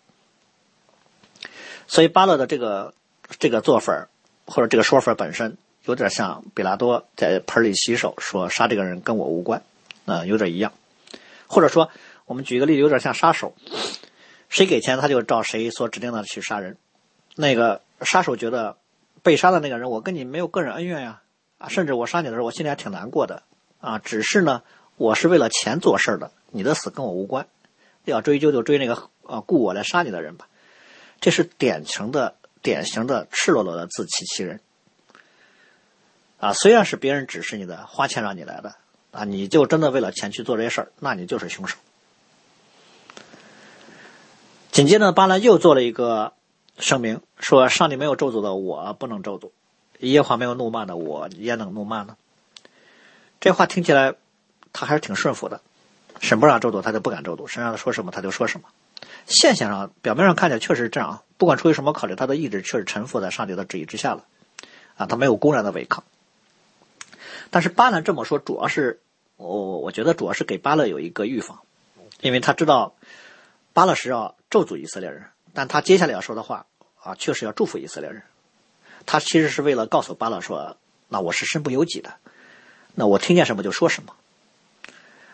[1.88, 2.94] 所以巴勒的这个
[3.40, 4.06] 这个做法
[4.46, 9.60] 或者这个说法本身，有点像比拉多在盆里洗手说杀这个人跟我无关，
[10.06, 10.72] 啊，有点一样。
[11.48, 11.90] 或者说，
[12.26, 13.56] 我们举一个例子，有点像杀手，
[14.48, 16.76] 谁给钱他就照谁所指定的去杀人。
[17.34, 18.76] 那个杀手觉得
[19.24, 21.21] 被杀的那个人，我跟你没有个人恩怨呀。
[21.62, 23.44] 啊甚至我杀你的时候，我心里还挺难过的，
[23.80, 24.64] 啊，只是呢，
[24.96, 27.46] 我是为了钱做事的，你的死跟我无关，
[28.04, 30.48] 要追究就追那个啊雇我来杀你的人吧，
[31.20, 34.60] 这是典型的、典型的赤裸裸的自欺欺人，
[36.40, 38.74] 啊，虽然是别人指示你的，花钱让你来的，
[39.12, 41.78] 啊，你就真的为了钱去做这些事儿，那你就是凶手。
[44.72, 46.32] 紧接着，巴兰又做了一个
[46.78, 49.52] 声明，说上帝没有咒诅的，我不能咒诅。
[50.10, 52.16] 耶和华没有怒骂的，我也能怒骂呢。
[53.40, 54.14] 这话听起来，
[54.72, 55.60] 他还是挺顺服的。
[56.20, 58.68] 神不让咒诅，他就不敢咒诅；神让他说什么，他就说什么。
[59.26, 61.22] 现象上，表面上看起来确实是这样啊。
[61.38, 64.24] 不管出于什么考虑，他的意志确实臣服在上帝的旨意之下了。
[64.96, 66.04] 啊，他没有公然的违抗。
[67.50, 69.00] 但是巴兰这么说，主要是
[69.36, 71.60] 我我觉得主要是给巴勒有一个预防，
[72.20, 72.94] 因为他知道
[73.72, 76.66] 巴勒是要咒诅以色列人，但他接下来要说的话
[77.02, 78.22] 啊，确实要祝福以色列人。
[79.06, 80.76] 他其实是为了告诉巴勒说
[81.08, 82.14] ：“那我是身不由己的，
[82.94, 84.14] 那我听见什么就说什么。”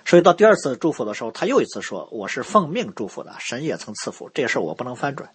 [0.04, 5.30] 所以到第二次祝福的时候，他又一次说：“我是奉命祝福的，神也曾赐福，这事我不能翻转。”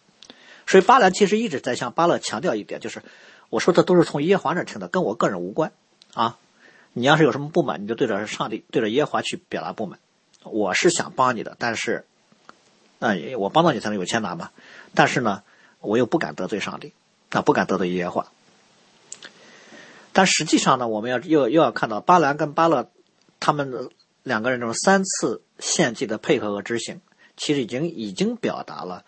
[0.65, 3.03] 所以巴兰其实一直在向巴勒强调一点，就是
[3.49, 5.71] 我说的都是从耶和华那听的，跟我个人无关
[6.13, 6.37] 啊！
[6.93, 9.99] 你要是有什么不满，你就对着上帝、对着耶和华去表达不满。
[10.43, 12.05] 我是想帮你的，但是，
[12.99, 14.51] 那我帮到你才能有钱拿嘛。
[14.93, 15.43] 但是呢，
[15.79, 16.93] 我又不敢得罪上帝。
[17.33, 18.31] 那不敢得罪耶和华，
[20.13, 22.91] 但实际上呢，我们要又又要看到巴兰跟巴勒
[23.39, 23.89] 他们
[24.21, 27.01] 两个人这种三次献祭的配合和执行，
[27.35, 29.03] 其实已经已经表达了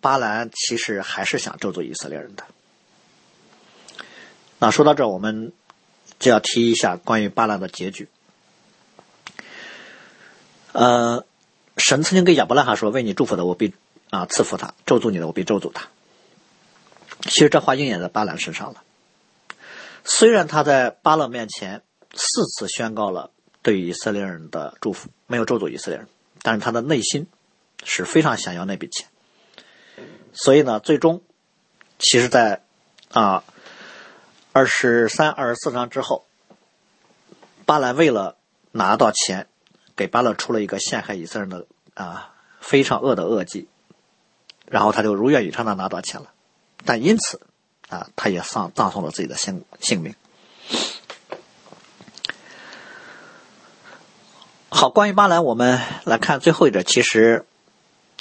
[0.00, 2.44] 巴兰其实还是想咒诅以色列人的。
[4.58, 5.52] 那说到这，我们
[6.18, 8.08] 就要提一下关于巴兰的结局。
[10.72, 11.26] 呃，
[11.76, 13.74] 神曾经跟亚伯拉罕说：“为你祝福的，我必
[14.10, 15.88] 啊赐福他；咒诅你的，我必咒诅他。”
[17.24, 18.82] 其实这话应验在巴兰身上了。
[20.04, 21.82] 虽然他在巴勒面前
[22.14, 23.30] 四次宣告了
[23.62, 26.08] 对以色列人的祝福，没有咒诅以色列人，
[26.42, 27.26] 但是他的内心
[27.82, 29.08] 是非常想要那笔钱。
[30.34, 31.22] 所以呢，最终，
[31.98, 32.62] 其实，在
[33.10, 33.42] 啊
[34.52, 36.26] 二十三、二十四章之后，
[37.64, 38.36] 巴兰为了
[38.72, 39.46] 拿到钱，
[39.96, 43.68] 给巴勒出了一个陷害以色列人的啊非常恶的恶计，
[44.66, 46.33] 然后他就如愿以偿的拿到钱了。
[46.84, 47.40] 但因此，
[47.88, 50.14] 啊，他也丧葬送了自己的性性命。
[54.68, 56.84] 好，关于巴兰，我们来看最后一点。
[56.84, 57.46] 其实，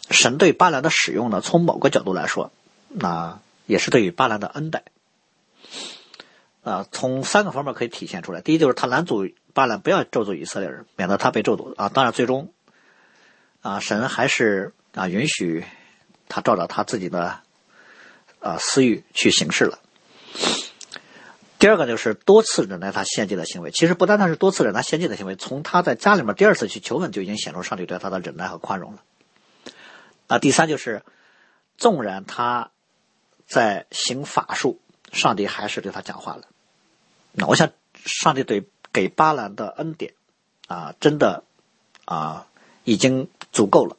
[0.10, 2.52] 神对巴兰的使用呢，从某个角度来说，
[2.90, 4.84] 那也是对于巴兰的恩待。
[6.64, 8.40] 啊，从三个方面可以体现出来。
[8.42, 11.76] 第一，就是他拦阻巴兰不要咒诅以色列人，免得他被咒诅。
[11.76, 12.54] 啊，当然最终，
[13.62, 15.66] 啊，神还是啊允许
[16.30, 17.40] 他照着他自己的。
[18.44, 19.80] 啊，私欲去行事了。
[21.60, 29.04] 第二个就是多次忍耐他献祭的行为，其实不单单是多次忍耐献祭的行为，从他在家里面第二次去求问就已经显出上帝对他的忍耐和宽容了。
[30.28, 31.04] 啊，第三就是，
[31.78, 32.72] 纵然他
[33.48, 34.82] 在行法术，
[35.14, 36.44] 上帝还是对他讲话了。
[37.32, 37.72] 那我想，
[38.04, 40.16] 上帝对给巴兰的恩典
[40.68, 41.46] 啊，真的
[42.04, 42.48] 啊，
[42.84, 43.96] 已经足够了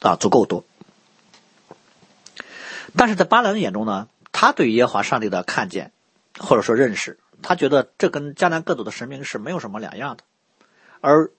[0.00, 0.64] 啊，足够多。
[2.96, 5.92] 但是在巴兰眼中呢，他对于耶和华上帝的看见。
[6.40, 10.22] 或者说认识，他觉得这跟迦南各族的神明是没有什么两样的，
[11.00, 11.32] 而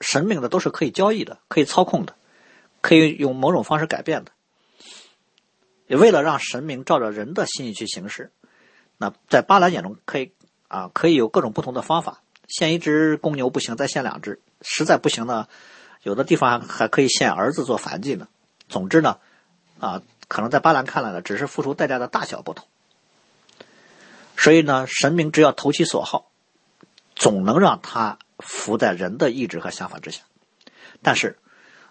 [0.00, 2.14] 神明的都是可以交易的、可以操控的、
[2.80, 4.30] 可以用某种方式改变的。
[5.88, 8.30] 也为了让神明照着人的心意去行事，
[8.98, 10.30] 那在巴兰眼中可以
[10.68, 12.22] 啊，可以有各种不同的方法。
[12.46, 15.48] 献一只公牛不行，再献两只；实在不行呢，
[16.04, 18.28] 有的地方还可以献儿子做燔祭呢。
[18.68, 19.18] 总之呢，
[19.80, 22.66] 啊，可能在巴兰看来呢，只是付出代价的大小不同。
[24.36, 26.30] 所以呢，神明只要投其所好，
[27.14, 30.22] 总能让他服在人的意志和想法之下。
[31.02, 31.38] 但是，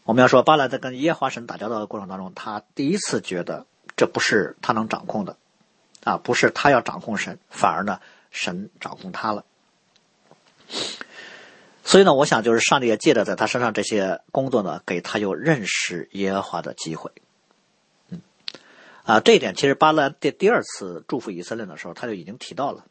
[0.04, 3.66] 我们要说，巴兰在跟耶和华神打交道的过程当中，他第一次觉得
[3.98, 5.38] 这不是他能掌控的，
[6.04, 9.44] 啊，不是他要掌控神，反而呢，神掌控他了。
[11.84, 17.12] 所以呢，我想就是上帝也借着在他身上这些工作呢，给他有认识耶和华的机会。
[19.06, 22.86] 啊，这一点其实巴勒第第二次祝福以色列的时候，他就已经提到了。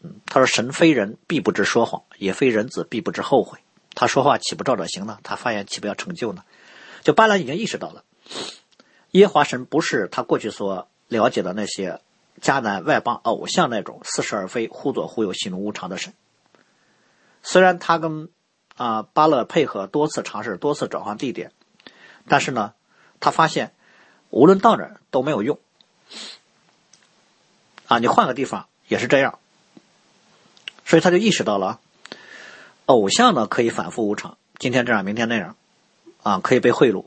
[0.00, 3.60] 嗯，他说：“神非人，必不知说谎；也非人子，必不知后悔。
[3.94, 5.20] 他说话岂不照着行呢？
[5.22, 6.42] 他发言岂不要成就呢？”
[7.04, 8.02] 就巴兰已经意识到了，
[9.12, 12.00] 耶华神不是他过去所了解的那些
[12.40, 16.14] 迦南外邦偶像那种似是而非、忽左忽右、喜怒无常的神。
[17.44, 18.28] 虽然他跟
[18.76, 21.52] 啊巴勒配合多次尝试、多次转换地点，
[22.26, 22.74] 但是呢，
[23.20, 23.72] 他发现。
[24.30, 25.58] 无论到哪儿都没有用，
[27.86, 29.38] 啊，你换个地方也是这样，
[30.84, 31.80] 所以他就意识到了，
[32.86, 35.56] 偶像呢可以反复无常，今天这样，明天那样，
[36.22, 37.06] 啊，可以被贿赂，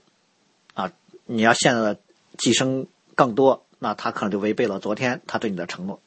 [0.74, 0.92] 啊，
[1.26, 2.00] 你要现在的
[2.38, 6.02] 寄生更多，那他可能就违背了昨天他对你的承诺，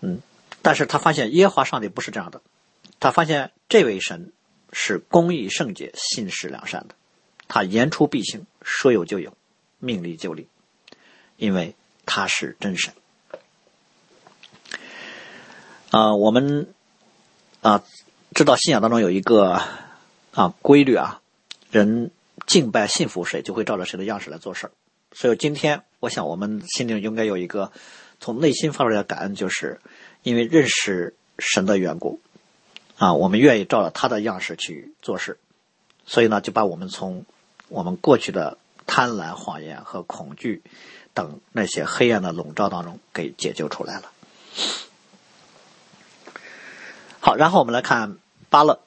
[0.00, 0.20] 嗯，
[0.62, 2.42] 但是他发现耶和华上帝不是这样的，
[2.98, 4.32] 他发现这位神
[4.72, 6.96] 是公义圣洁、信实良善的，
[7.46, 9.36] 他言出必行，说有就有。
[9.84, 10.48] 命里就里，
[11.36, 12.94] 因为他是真神。
[15.90, 16.72] 啊，我们
[17.60, 17.84] 啊
[18.34, 19.60] 知道信仰当中有一个
[20.32, 21.20] 啊规律啊，
[21.70, 22.10] 人
[22.46, 24.70] 敬拜信服谁，就会照着谁的样式来做事
[25.12, 27.70] 所以今天，我想我们心里应该有一个
[28.18, 29.80] 从内心发出来的感恩，就是
[30.22, 32.20] 因为认识神的缘故
[32.96, 35.38] 啊，我们愿意照着他的样式去做事，
[36.06, 37.24] 所以呢，就把我们从
[37.68, 38.56] 我们过去的。
[38.86, 40.62] 贪婪、谎言和恐惧
[41.14, 44.10] 等那些黑暗的笼罩当中，给解救出来了。
[47.20, 48.18] 好，然后我们来看
[48.50, 48.80] 巴勒。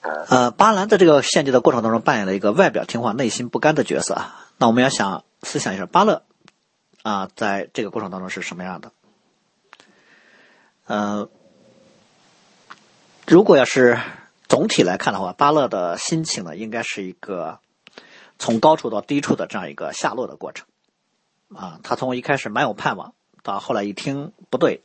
[0.00, 4.48] 呃，巴兰在这个献祭的过程当中扮演了一个外表听话、内心不甘的角色啊。
[4.56, 6.22] 那我们要想思想一下，巴勒
[7.02, 8.92] 啊，在这个过程当中是什么样的？
[10.86, 11.28] 呃，
[13.26, 14.00] 如果要是
[14.48, 17.60] 总体来看的话，巴勒的心情呢，应该是一个。
[18.38, 20.66] 从高处到低处的这样一个下落的过程，
[21.54, 24.82] 啊，他从一开始蛮有盼望，到后来一听不对，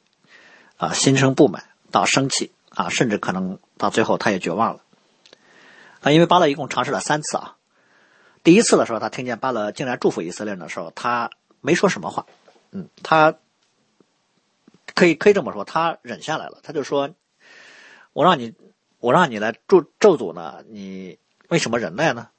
[0.78, 4.82] 啊，心生不满，到生气，啊，甚至可能到最后他也绝望了，
[6.02, 7.58] 啊，因为巴勒一共尝试了三次啊，
[8.44, 11.30] 第一次的时候他听见巴勒竟然祝福以色列的时候，他
[11.62, 12.26] 没说什么话，
[12.72, 13.36] 嗯，他
[14.96, 17.12] 可以可以这么说，他忍下来了，他就说，
[18.14, 18.54] 我让你
[19.00, 22.30] 我让你来咒咒诅呢，你为什么忍耐呢？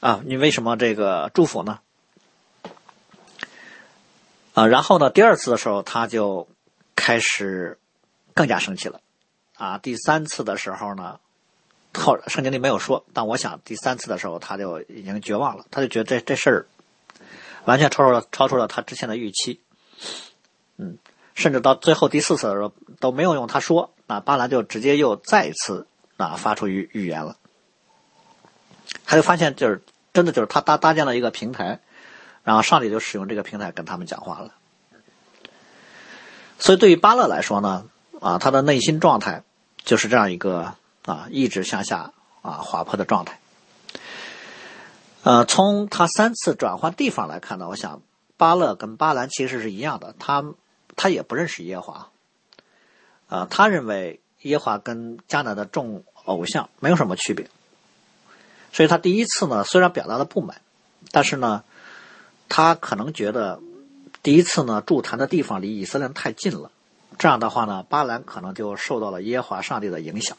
[0.00, 1.80] 啊，你为什么这个祝福呢？
[4.54, 6.48] 啊，然后呢，第二次的时候他就
[6.96, 7.78] 开始
[8.34, 9.00] 更加生气了。
[9.56, 11.20] 啊，第三次的时候呢，
[11.92, 16.66] 后圣经里没有说，但我想第三次的时候他就已经绝望了，他就觉得这这事儿
[17.66, 19.60] 完全超出了超出了他之前的预期。
[20.78, 20.96] 嗯，
[21.34, 25.86] 甚至到最后第四次的时候都没有用他说，那巴兰就直接又再一次
[26.16, 27.36] 啊发出预预言了。
[29.04, 31.80] 他就发现，就是真的，就是他搭搭建了一个平台，
[32.44, 34.54] 然后上帝就使用这个平台跟他们讲话了。
[36.58, 37.86] 所以对于巴勒来说呢，
[38.20, 39.42] 啊，他的内心状态
[39.82, 40.74] 就是这样一个
[41.04, 43.40] 啊，一直向下啊滑坡的状态。
[45.22, 48.02] 呃，从他三次转换地方来看呢，我想
[48.36, 50.44] 巴勒跟巴兰其实是一样的，他
[50.96, 52.08] 他也不认识耶华，
[53.28, 57.48] 啊，他认为耶华跟迦南的众偶像没有什么区别。
[58.72, 60.60] 所以他第一次呢，虽然表达了不满，
[61.10, 61.64] 但是呢，
[62.48, 63.60] 他可能觉得
[64.22, 66.70] 第一次呢，驻坛的地方离以色列太近了，
[67.18, 70.36] 这样的话呢，巴兰可能就受到了耶和华上帝的影响。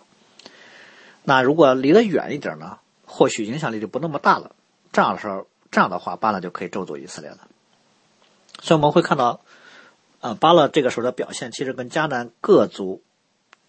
[1.24, 4.56] 那如果离得远一点呢，或许影响力就不那么大了。
[4.91, 7.38] 这样的时候，这样的话，巴勒就可以咒诅以色列了。
[8.62, 9.41] 所以我们会看到，
[10.20, 13.02] 啊，巴勒这个时候的表现，其实跟迦南各族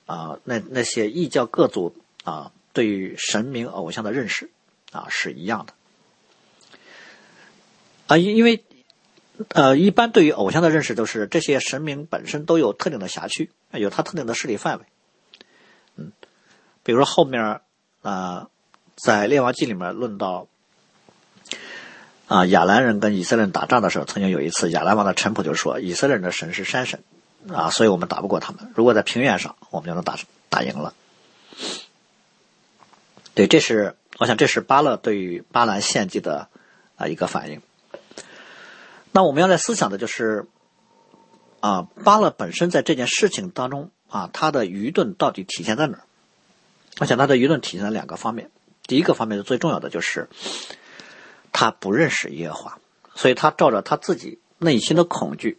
[0.06, 1.94] 啊，那那些异教各族
[2.24, 4.50] 啊，对于神明偶像的认识
[4.90, 5.72] 啊是一样的。
[8.06, 8.64] 啊，因因为。
[9.48, 14.84] 呃，一般对于偶像的认识都是这些神明本身都有特定的辖区，有它特定的势力范围。
[15.96, 16.12] 嗯，
[16.84, 17.60] 比如说后面
[18.02, 18.50] 啊，
[18.94, 20.46] 在列王记里面论到
[22.28, 27.02] 啊，亚兰人跟以色列人打仗的时候，曾经有一次亚兰王的臣仆就说，以色列人的神是山神
[27.48, 28.70] 啊，所以我们打不过他们。
[28.76, 30.16] 如果在平原上，我们就能打
[30.50, 30.94] 打赢了。
[33.34, 36.48] 对，这是我想，这是巴勒对于巴兰献祭的
[36.96, 37.62] 啊一个反应。
[39.10, 40.46] 那我们要来思想的就是，
[41.60, 46.04] 啊，巴勒本身在这件事情当中啊，他的愚钝到底体现在哪儿？
[46.98, 48.50] 我想他的愚钝体现在两个方面。
[48.86, 50.28] 第一个方面是最重要的，就是
[51.52, 52.78] 他不认识耶和华，
[53.14, 55.58] 所以他照着他自己内心的恐惧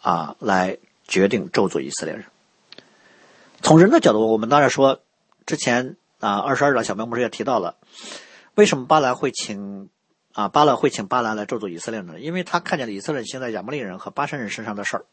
[0.00, 0.76] 啊来
[1.08, 2.26] 决定咒诅以色列人。
[3.62, 5.00] 从人的角度，我们当然说，
[5.46, 7.76] 之前啊二十二章小明不是也提到了，
[8.54, 9.90] 为什么巴兰会请？
[10.34, 15.04] 啊，巴勒会请巴兰来咒诅以色列呢，因为他看见了以色列现在亚摩利人和巴山人身上的事儿，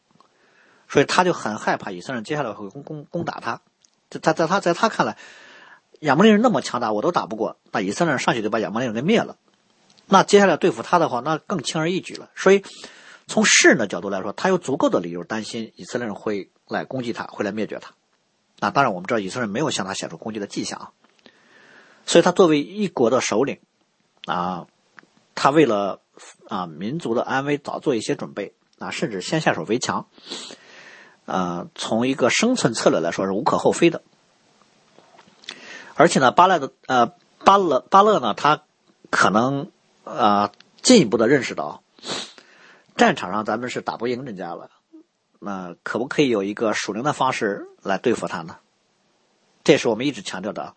[0.88, 3.60] 所以他就很害怕以色列人接下来会攻攻攻打他。
[4.08, 5.18] 在他在他在他看来，
[6.00, 9.36] 亚摩利人那么强大，我都打不过，那以色列人上去就把亚摩利人给灭了。
[10.06, 12.30] 那接下来对付他的话，那更轻而易举了。
[12.34, 12.64] 所以
[13.26, 17.92] 从世人的角度来说，他有足够的理由担心以色列人会来攻击他，会来灭绝他。
[18.58, 20.92] 那当然，我们知道以色列人没有向他显出攻击的迹象啊。
[22.10, 23.60] 所以他作为一国的首领，
[24.26, 24.66] 啊。
[25.32, 26.02] 他为了
[26.48, 30.06] 啊民族的安危早做一些准备啊，甚至先下手为强，
[31.24, 34.02] 呃，从一个生存策略来说是无可厚非的。
[35.94, 38.64] 而且呢，巴勒的呃巴勒巴勒呢，他
[39.08, 39.70] 可能
[40.04, 41.82] 啊进一步的认识到，
[42.96, 44.68] 战场上咱们是打不赢人家了，
[45.38, 48.58] 那可不可以有一个属灵的方式来对付他呢？
[49.64, 50.74] 这是我们一直强调的。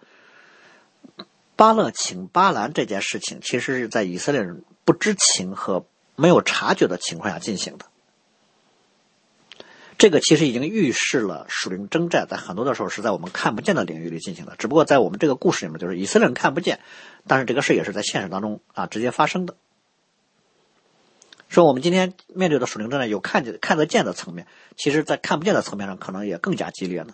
[1.64, 5.86] 巴勒请巴兰这件事情，其实是在以色列人不知情和
[6.18, 7.86] 没有察觉的情况下进行的。
[9.98, 14.58] 这个其实已经预示了属灵征战在很多的时候是在我们看不见的领域里进行的。
[14.58, 16.82] 只不过在我们这个故事里面，就是以色列人看不见，
[17.28, 19.56] 但是这个事也是在现实当中啊直接发生的。
[21.48, 27.14] 说我们今天面对的属灵征战有看见看得见的层面，其实在看不见的层面上可能也更加激烈呢。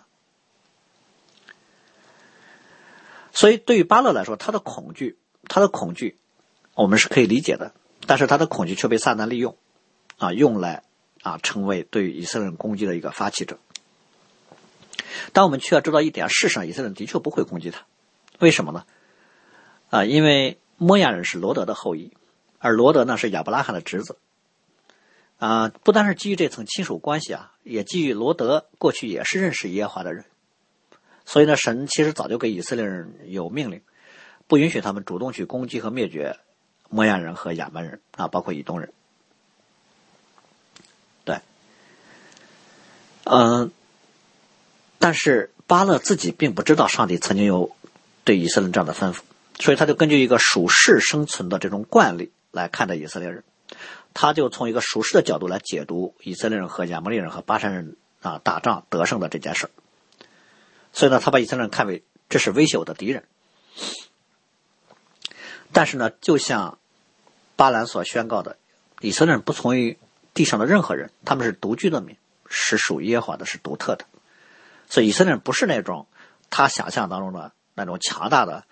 [3.40, 5.16] 所以，对于巴勒来说，他的恐惧，
[5.48, 6.18] 他的恐惧，
[6.74, 7.72] 我们是可以理解的。
[8.06, 9.56] 但是，他的恐惧却被撒旦利用，
[10.18, 10.82] 啊，用来
[11.22, 13.58] 啊，成为对于以色列人攻击的一个发起者。
[15.32, 17.86] 但我们却要知道一点：事实上，以色列人的确不会攻击他。
[18.40, 18.84] 为什么呢？
[19.88, 22.12] 啊，因为摩亚人是罗德的后裔，
[22.58, 24.18] 而罗德呢是亚伯拉罕的侄子。
[25.38, 30.26] 啊，不单是基于这层亲属关系啊，也基于罗德过去也是认识耶和华的人。
[31.30, 33.82] 所以呢，神其实早就给以色列人有命令，
[34.48, 36.36] 不允许他们主动去攻击和灭绝
[36.88, 38.92] 摩亚人和亚门人啊，包括以东人。
[41.24, 41.38] 对，
[43.22, 43.70] 嗯，
[44.98, 47.76] 但是巴勒自己并不知道上帝曾经有
[48.24, 49.20] 对以色列这样的吩咐，
[49.60, 53.44] 所以他就根据一个属世生存的这种惯例来看待以色列人，
[54.14, 59.70] 他就从一个属世的角度来解读以色列人和亚摩利人和巴山人啊打仗得胜的这件事儿。
[60.92, 63.24] 所以呢，他把以色列人看为这是威胁我的敌人。
[65.72, 66.78] 但是呢，就像
[67.56, 68.56] 巴兰所宣告的，
[69.00, 69.98] 以色列人不从于
[70.34, 72.16] 地上的任何人，他们是独居的民，
[72.48, 74.04] 是属耶和华的，是独特的。
[74.88, 76.08] 所以以色列人不是那种
[76.50, 78.64] 他想象当中的那种强大的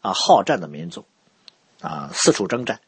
[0.00, 1.04] 啊好战的民族
[1.80, 2.80] 啊四处征战。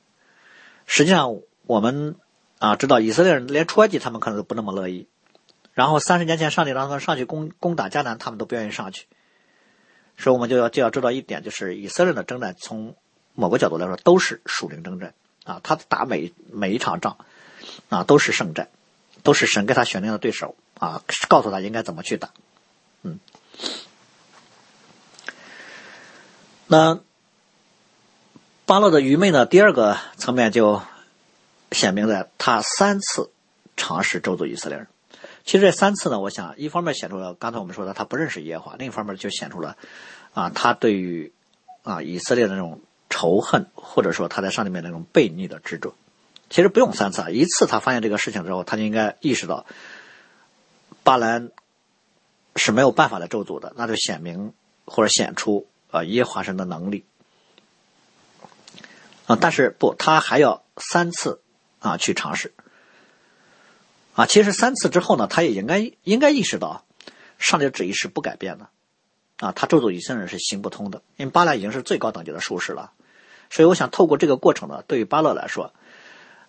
[0.87, 2.15] 实际上，我们
[2.61, 5.09] 啊知道以色列人连出埃及他们可能都不那么乐意。
[5.77, 9.07] 然后三十年前，上帝让他们上去攻攻打迦南，他们都不愿意上去。
[10.17, 12.97] 所以我们就要就要知道一点，就是以色列的征战，从
[13.35, 15.13] 某个角度来说，都是属灵征战
[15.45, 15.61] 啊。
[15.63, 17.19] 他打每每一场仗
[17.91, 18.71] 啊，都是胜战，
[19.23, 22.31] 都是神给他选定的对手啊，告诉他应该怎么去打。
[23.03, 23.21] 嗯，
[26.69, 26.99] 那
[28.65, 29.45] 巴勒的愚昧呢？
[29.45, 30.81] 第二个层面就
[31.71, 33.31] 显明在他三次
[33.77, 34.87] 尝试咒诅以色列人。
[35.47, 39.77] 其实这三次呢，我想一方面显出了刚才我们说的他不认识耶和华，另一方面就显出了，
[40.35, 41.33] 啊，他对于
[41.85, 45.95] 啊以色列的那种仇恨，或者说他在上帝面那种悖逆的执着，
[46.51, 49.67] 其实不用三次啊，一次他发现这个事情之后，他就应该意识到
[51.05, 51.53] 巴兰
[52.57, 54.53] 是没有办法来咒诅的，那就显明
[54.85, 57.05] 或者显出啊耶和华神的能力
[59.27, 59.39] 啊。
[59.41, 61.41] 但是不，他还要三次
[61.79, 62.53] 啊去尝试
[64.17, 64.27] 啊。
[64.27, 66.85] 其实三次之后呢，他也应该应该意识到
[67.39, 68.69] 上帝的旨意是不改变的
[69.39, 69.53] 啊。
[69.53, 72.91] 他咒诅以色列人是行不通的，因为巴勒已经是最高等级的术士了。
[73.49, 75.73] 所以，我想透过这个过程呢，对于巴勒来说，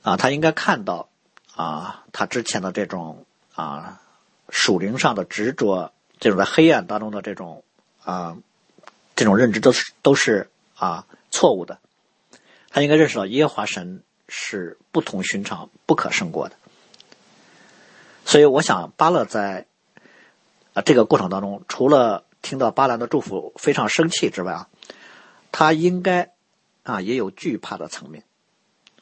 [0.02, 1.10] 啊，他应该看到，
[1.56, 4.02] 啊，他之前的这种啊
[4.50, 7.64] 属灵上的执着，这种在黑暗当中的这种
[8.04, 8.36] 啊
[9.16, 11.78] 这种认知都是都是啊错误的。
[12.72, 16.56] 他应该认识到耶和华神是不同寻常、不可胜过的。
[18.28, 19.66] 所以，我想巴勒在
[20.74, 24.68] 啊这个过程当中，除了听到巴兰的祝福非常生气之外啊，
[25.52, 26.32] 他应该。
[26.88, 28.24] 啊，也有惧怕的层面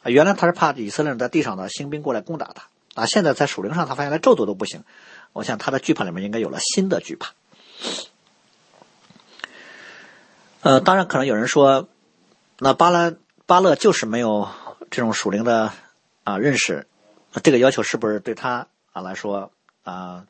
[0.01, 0.09] 啊。
[0.09, 2.63] 原来他是怕以色列人在地上的兴兵过来攻打他
[2.95, 3.05] 啊。
[3.05, 4.83] 现在在属灵上，他发现连咒诅都不行。
[5.33, 7.33] 我想他的惧怕里面应该有了新的惧怕。
[10.61, 11.87] 呃，当然可能有人说，
[12.57, 14.49] 那巴兰巴勒就是没有
[14.89, 15.71] 这种属灵的
[16.23, 16.87] 啊认识，
[17.43, 18.65] 这个要求是不是对他
[18.95, 19.51] 啊来说
[19.83, 20.25] 啊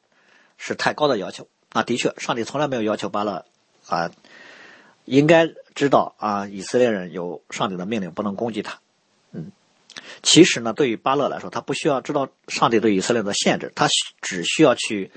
[0.57, 1.47] 是太高的要求？
[1.71, 3.45] 那的确，上帝从来没有要求巴勒
[3.87, 4.09] 啊
[5.05, 5.53] 应该。
[5.75, 8.79] 知道啊，以色列人有上帝的命令，不能攻击他。
[9.33, 9.51] 嗯，
[10.23, 13.89] 其实呢，对于巴勒来说，他不需要知道上帝对以色列的限制，他
[14.21, 15.11] 只需要去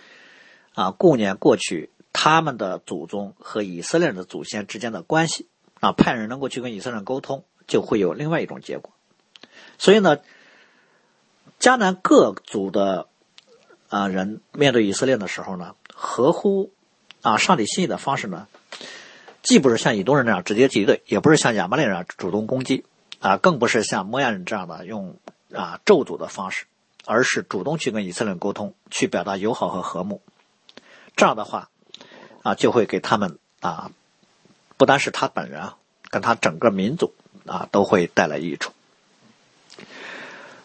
[0.74, 5.46] 啊顾念过去他们的祖宗和以色列人的祖先之间的关系
[5.78, 8.92] 啊，派人能够去跟以色列人沟通，就会有另外一种结果。
[9.78, 10.18] 所以呢，
[11.60, 13.07] 迦南各族的
[13.88, 16.72] 啊人面对以色列的时候呢，合乎
[17.22, 18.46] 啊上帝心意的方式呢。
[19.40, 22.84] 既不是像以东人那样直接敌对，也不是像亚玛力人主动攻击，
[23.20, 25.16] 啊，更不是像摩亚人这样的用
[25.54, 26.66] 啊咒诅的方式，
[27.06, 30.20] 而是主动去跟以色列人沟通，去表达友好和和睦。
[31.16, 31.70] 这样的话，
[32.42, 33.90] 啊，就会给他们啊，
[34.76, 35.76] 不单是他本人啊，
[36.10, 37.14] 跟他整个民族
[37.46, 38.72] 啊，都会带来益处。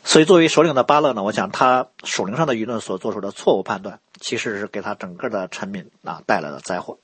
[0.04, 6.98] 所以，作为首领的巴勒呢，我想他属灵上的舆论所做出的错误判断，其实是给他整个的臣民啊带来了灾祸。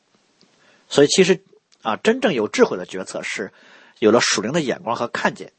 [0.87, 1.43] 所以，其实。
[1.81, 3.53] 啊，真正有智慧的决策是
[3.99, 5.53] 有了属灵的眼光和看见，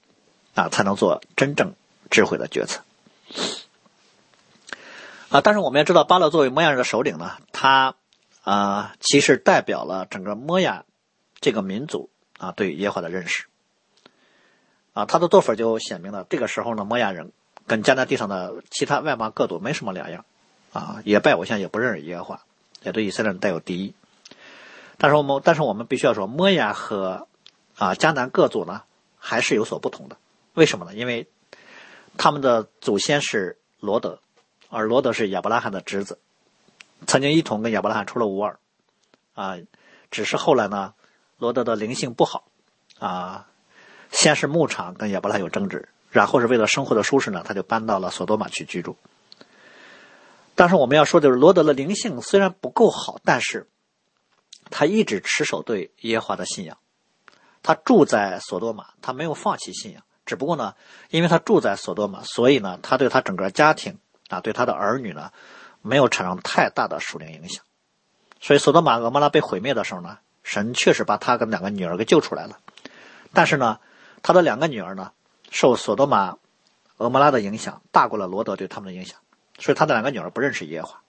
[0.55, 1.73] 啊，才能做真正
[2.11, 2.83] 智慧的决策。
[5.31, 7.95] 啊，但是我们要知道，巴勒作为摩亚人的首领呢，他
[8.45, 10.85] 啊，其实代表了整个摩亚
[11.41, 13.47] 这个民族啊对耶和华的认识。
[15.01, 17.33] 啊，他的做法就显明了，这个时候呢，摩亚人
[17.67, 20.27] 跟迦南地上的其他外邦各族没什么两样，
[20.75, 22.43] 啊，也拜偶像，也不认识耶和华，
[22.83, 23.95] 也对以色列人带有敌意。
[24.99, 27.29] 但是我们，但是我们必须要说，摩亚和
[27.79, 28.83] 啊迦南各族呢
[29.17, 30.19] 还是有所不同的。
[30.53, 30.95] 为什么呢？
[30.95, 31.27] 因为
[32.19, 34.21] 他们的祖先是罗德，
[34.69, 36.19] 而罗德是亚伯拉罕的侄子，
[37.07, 38.59] 曾经一同跟亚伯拉罕出了乌尔，
[39.35, 39.57] 啊，
[40.11, 40.93] 只是后来呢，
[41.39, 42.45] 罗德的灵性不好，
[42.99, 43.47] 啊，
[44.11, 48.97] 先是牧场跟亚伯拉罕有争执，然后是为了生活的舒适呢，他就搬到了索多玛去居住。
[50.55, 53.67] 但是我们要说的是，罗德的灵性虽然不够好，但是。
[54.73, 56.79] 他一直持守对耶和华的信仰，
[57.61, 60.05] 他住在索多玛，他没有放弃信仰。
[60.25, 60.77] 只不过呢，
[61.09, 63.99] 因为他住在索多玛，所以呢，他对他整个家庭
[64.29, 65.33] 啊，对他的儿女呢，
[65.83, 67.65] 没有产生太大的属灵影响。
[68.41, 72.61] 所以，索多玛俄摩拉被毁灭的时候呢，神确实把他跟两个女儿给救出来了。
[73.33, 73.81] 但是呢，
[74.23, 75.13] 他的两个女儿呢，
[75.51, 76.37] 受索多玛
[76.99, 79.19] 俄摩拉的影响大过了罗德对他们的影响，
[79.59, 81.01] 所以他的两个女儿不认识耶和华，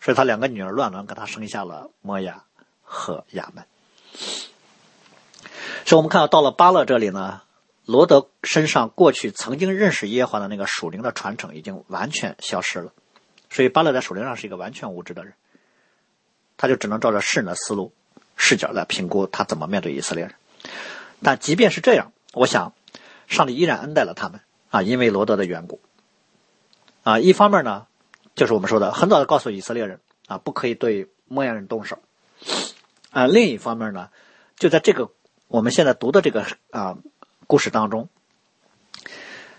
[0.00, 2.44] 所以他两个女儿乱伦，给他生下了摩亚。
[2.90, 3.66] 和亚门，
[5.84, 7.42] 所以我们看到到了巴勒这里呢，
[7.84, 12.94] 罗德身上过去曾经认识耶和华的那个属灵的传承已经完全消失了，
[13.50, 15.34] 所以巴勒在属灵上是一个完全无知的人，
[16.56, 17.92] 他就只能照着世人的思路
[18.36, 20.34] 视角来评估他怎么面对以色列人。
[21.22, 22.74] 但即便是这样，我想
[23.26, 25.80] 上帝依然恩待了他们啊，因为罗德的缘故
[27.02, 27.86] 啊，一方面呢，
[28.34, 31.98] 就是我们说的很早的告诉以色列人啊，不可以对摩亚人动手。
[33.10, 34.10] 啊，另一方面呢，
[34.56, 35.10] 就在这个
[35.46, 36.98] 我们现在读的这个啊
[37.46, 38.10] 故事当中，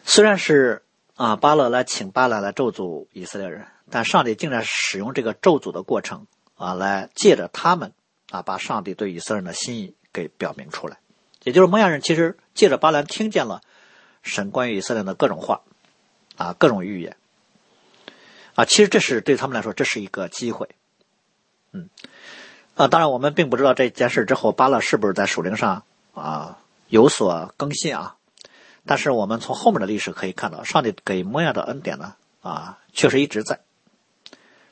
[0.05, 0.84] 虽然是
[1.15, 7.93] 啊巴勒来请巴勒来咒诅以色列人，但上帝竟然使用这个咒诅的过程啊，来借着他们
[8.30, 10.99] 啊，把上帝对以色列人的心意给表明出来。
[11.43, 13.62] 也就是摩亚人其实借着巴兰听见了
[14.22, 15.62] 神关于以色列的各种话
[16.36, 17.16] 啊，各种预言
[18.55, 20.68] 啊，其实这是对他们来说这是一个机会，
[21.72, 21.89] 嗯。
[22.76, 25.84] 啊，当然，我们并不知道这件事之后，巴勒是不是在属灵上
[26.14, 26.57] 啊
[26.89, 28.18] 有所更新啊。
[28.86, 33.62] 但是我们从后面的历史可以看到，上帝给摩亚的恩典呢，啊，确实一直在。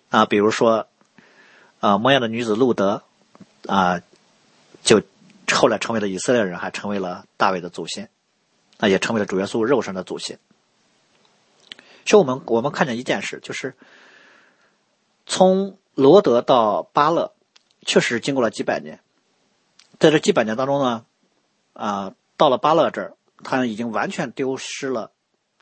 [0.10, 0.88] 啊，比如说，
[1.80, 3.04] 啊，摩亚的女子路德，
[3.66, 4.02] 啊，
[4.84, 5.02] 就
[5.52, 8.10] 后来成为了以色列人，还成为了大卫的祖先，
[8.78, 10.40] 啊，也成为了主耶稣肉身的祖先。
[12.06, 13.76] 所以，我们我们看见一件事，就是
[15.26, 17.34] 从罗德到巴勒，
[17.86, 19.00] 确实经过了几百年，
[20.00, 21.06] 在这几百年当中呢，
[21.74, 25.12] 啊，到了巴勒这儿，他已经完全丢失了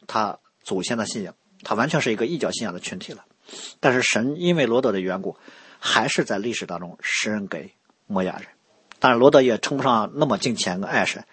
[0.07, 3.25] 他祖先的信仰，他完全是一个异教信仰的群体了。
[3.79, 5.37] 但是神因为罗德的缘故，
[5.79, 7.73] 还是在历史当中施恩给
[8.07, 8.47] 摩亚人。
[9.05, 11.27] 当然，罗德也称不上那么敬虔跟爱神，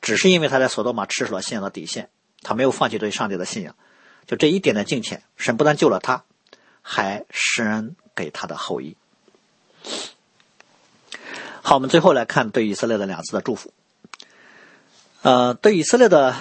[0.00, 2.08] 只是因为他在索多玛吃守了信仰的底线，
[2.40, 3.76] 他没有放弃对上帝的信仰。
[4.26, 6.24] 就这一点点敬虔，神不但救了他，
[6.80, 8.96] 还施恩给他的后裔。
[11.60, 13.70] 好，我们最后来看对以色列的两次的祝福。
[15.20, 16.34] 呃，对以色列的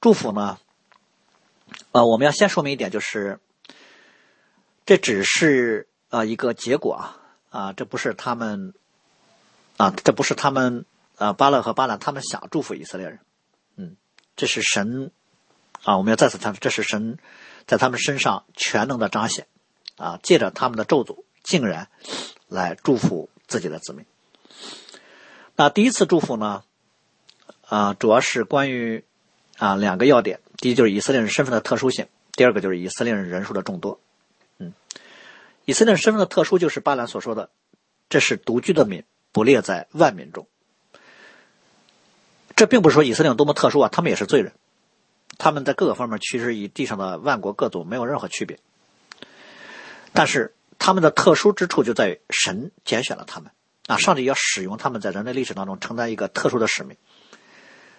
[0.00, 0.60] 祝福呢，
[1.90, 3.40] 呃，我们要先说明一点，就是。
[4.86, 7.18] 这只是啊一个结果啊
[7.50, 8.74] 啊，这不是他们
[9.78, 10.84] 啊，这不是他们
[11.16, 13.20] 啊巴勒和巴兰他们想祝福以色列人，
[13.76, 13.96] 嗯，
[14.36, 15.10] 这是神
[15.84, 17.18] 啊，我们要再次强调，这是神
[17.64, 19.46] 在他们身上全能的彰显
[19.96, 21.88] 啊，借着他们的咒诅，竟然
[22.48, 24.04] 来祝福自己的子民。
[25.54, 26.64] 那第一次祝福呢
[27.66, 29.04] 啊，主要是关于
[29.58, 34.00] 啊两个要点，第一就是以色列人身份的特殊性，第二个就是以色列人人数的众多。
[34.58, 34.72] 嗯，
[35.64, 37.50] 以色列人身份的特殊，就是巴兰所说的，
[38.08, 39.04] 这是独居的民，
[39.38, 40.48] 不列在万民中。
[42.56, 44.52] 这并不是说以色列有多么特殊啊，他们也是罪人，
[45.38, 48.58] 他们在各个方面其实与地上的万国各族没有任何区别。
[50.12, 53.52] 但是他们的特殊之处就在于神拣选了他们
[53.86, 56.96] 啊，上帝要使用他们在人类历史当中承担一个特殊的使命。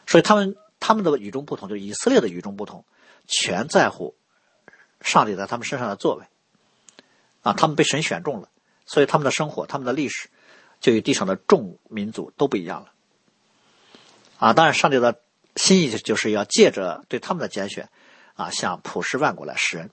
[0.06, 2.84] 所以他们他们的与众不同，就以色列的与众不同，
[3.28, 4.14] 全在乎
[5.00, 6.26] 上帝在他们身上的作为。
[7.44, 8.50] 啊，他们被神选中了，
[8.86, 10.30] 所以他们的生活、他们的历史，
[10.80, 12.92] 就与地上的众民族都不一样了。
[14.38, 15.20] 啊，当然，上帝的
[15.56, 17.90] 心意就是要借着对他们的拣选，
[18.36, 19.90] 啊，向普世万国来施恩。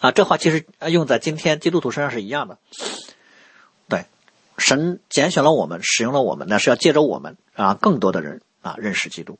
[0.00, 2.58] 啊，这话其实用在今天基督徒身上是一样的。
[3.88, 4.06] 对，
[4.58, 9.38] 神拣选了我们，使用了我们，那是要借着我们，让更多的人啊认识基督。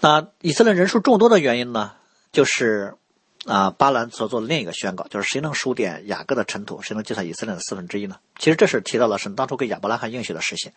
[0.00, 1.92] 那以色列人数众多的原因呢？
[2.30, 2.94] 就是
[3.48, 8.18] 啊，巴兰所做的另一个宣告，就是谁能数点雅各的尘土，谁能计算以色列的四分之一呢？
[8.38, 10.74] 其实这是提到了神当初给亚伯拉罕应许的实现。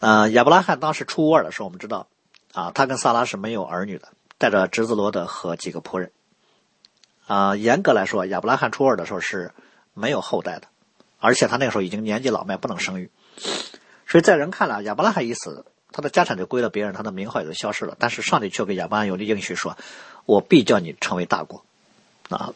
[0.00, 2.08] 呃，亚伯拉罕当时出乌尔的时候，我们知道
[2.52, 6.10] 啊，他跟萨拉是没有儿女的，带着侄子罗德和几个仆人。
[7.28, 9.52] 啊，严格来说，亚伯拉罕出乌尔的时候是
[9.94, 10.66] 没有后代的，
[11.20, 13.10] 而且他那个时候已经年纪老迈，不能生育。
[14.08, 17.96] 所以在人看来，亚伯拉罕一死，他的家产就归了别人，他的名号也就消失了。
[18.00, 19.78] 但是上帝却给亚伯拉罕有的应许说。
[20.26, 21.64] 我必叫你成为大国，
[22.30, 22.54] 啊，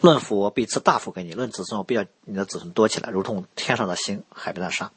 [0.00, 4.92] 论福我必赐大福给你；论子孙我必叫你的子孙多起来，如同天上的星、海边的沙。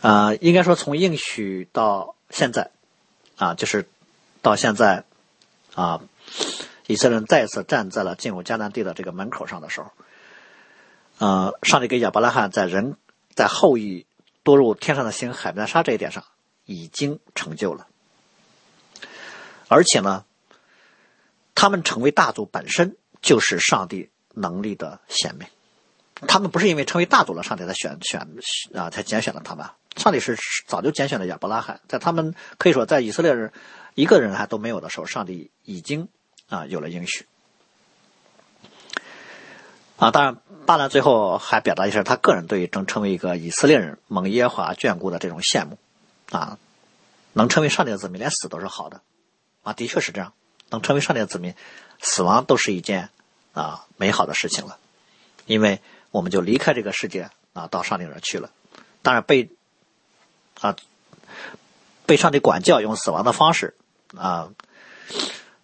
[0.00, 2.70] 啊，应该说从应许到现在，
[3.36, 3.88] 啊，就是
[4.40, 5.02] 到现在，
[5.74, 6.00] 啊，
[6.86, 9.90] 以色列人再次站在了进入迦南地的这个门口上的时候，
[11.26, 12.96] 啊，上帝给亚伯拉罕在人
[13.34, 14.06] 在后裔
[14.44, 16.22] 多入天上的星、海边的沙这一点上
[16.64, 17.88] 已经成就了，
[19.66, 20.24] 而且呢。
[21.60, 25.48] 他们成为大族本身就是上帝能力的显明，
[26.28, 28.28] 他们不是因为成为大族了，上帝才选选
[28.72, 29.66] 啊，才拣选了他们。
[29.96, 30.38] 上帝是
[30.68, 33.52] 早就拣选了亚伯拉罕，在他们可以说在以色列人
[33.96, 36.06] 一个人还都没有的时候，上帝已经
[36.48, 37.26] 啊有了应许。
[39.96, 45.76] 啊，当然巴兰最后还表达一下他个人对于正成为一个以色列人蒙耶华眷顾的这种羡慕，
[46.30, 46.56] 啊，
[47.32, 49.00] 能成为上帝的子民，连死都是好的，
[49.64, 50.32] 啊，的确是这样。
[50.70, 51.54] 能成为上帝的子民，
[52.00, 53.10] 死亡都是一件
[53.52, 54.78] 啊美好的事情了，
[55.46, 58.50] 因为我们就离开这个世界啊，到上帝那儿去了。
[59.02, 59.50] 当然被
[60.60, 60.76] 啊
[62.06, 63.76] 被上帝管教，用死亡的方式
[64.16, 64.50] 啊，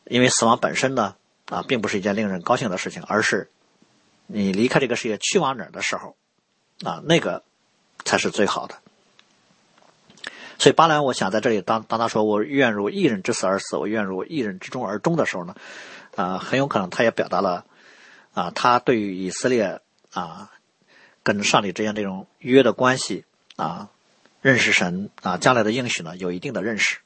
[0.05, 3.51] 因为死亡本身呢啊，并不是一件令人高兴的事情，而是
[4.27, 6.17] 你离开这个世界去往哪儿的时候
[6.85, 7.43] 啊，那个
[8.05, 8.81] 才是最好的。
[10.59, 15.55] 所以巴兰，我想在这里，当当他说“我愿如一人之死而死，我愿如一人之中而终”的时候呢，
[16.17, 17.67] 啊，很有可能他也表达了，
[18.33, 19.81] 啊，他对于以色列
[20.13, 20.51] 啊，
[21.23, 23.25] 跟上帝之间这种约的关系
[23.57, 23.91] 啊，
[24.41, 26.99] 认识神啊，将来的应许呢，有一定的认识。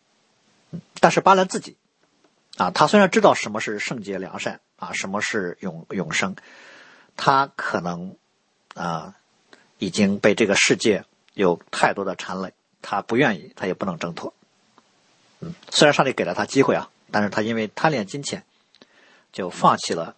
[1.01, 1.77] 但是巴兰自己，
[2.59, 6.37] 啊，他虽然知道什么是圣洁良善啊，什么是永永生，
[7.17, 8.15] 他可能
[8.75, 9.15] 啊，
[9.79, 12.53] 已经被这个世界有太多的缠累。
[12.83, 14.33] 他不愿意，他也不能挣脱。
[15.41, 18.45] 嗯，虽然上帝给了他机会啊，但是他因为贪恋金钱，
[19.33, 20.17] 就放弃了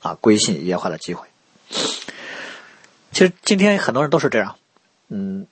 [0.00, 1.26] 啊归信耶和华的机会。
[3.12, 4.56] 其实今天很多人都是这样，
[5.08, 5.46] 嗯，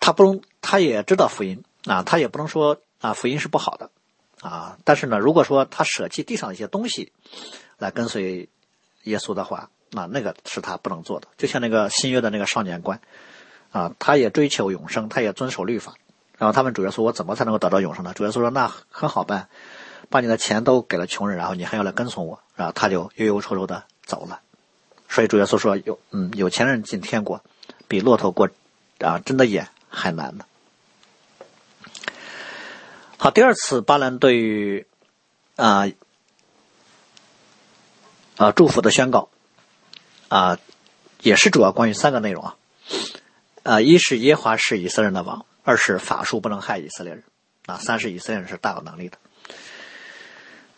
[0.00, 3.90] 他不能，他也知道福音啊，他也不能说啊福音是不好的
[4.40, 7.12] 啊，但是呢，如果说他舍弃地上的一些东西
[7.76, 8.48] 来跟随
[9.04, 11.28] 耶稣的话，那那个是他不能做的。
[11.36, 13.00] 就像那个新约的那个少年官
[13.72, 15.94] 啊，他也追求永生，他也遵守律法。
[16.36, 19.48] 然后他们主耶稣：“我怎么才能够得到永生呢？”主耶稣说：“那很好办，
[20.08, 24.40] 把你的钱都给了穷人，然后你还要来跟从我。”然后他就忧忧愁愁的走了。
[25.08, 27.42] 所以主耶稣说：“有嗯，有钱人进天国，
[27.88, 28.48] 比骆驼过
[29.00, 30.44] 啊真的眼还难呢。”
[33.18, 34.86] 好，第二次巴兰对于
[35.56, 35.88] 啊
[38.36, 39.28] 啊祝福的宣告
[40.28, 40.56] 啊，
[41.20, 42.54] 也是主要关于三个内容啊
[43.68, 45.44] 啊，一是耶华是以色列人的王。
[45.62, 47.22] 二是法术不能害以色列人，
[47.66, 49.18] 啊，三是以色列人是大有能力的。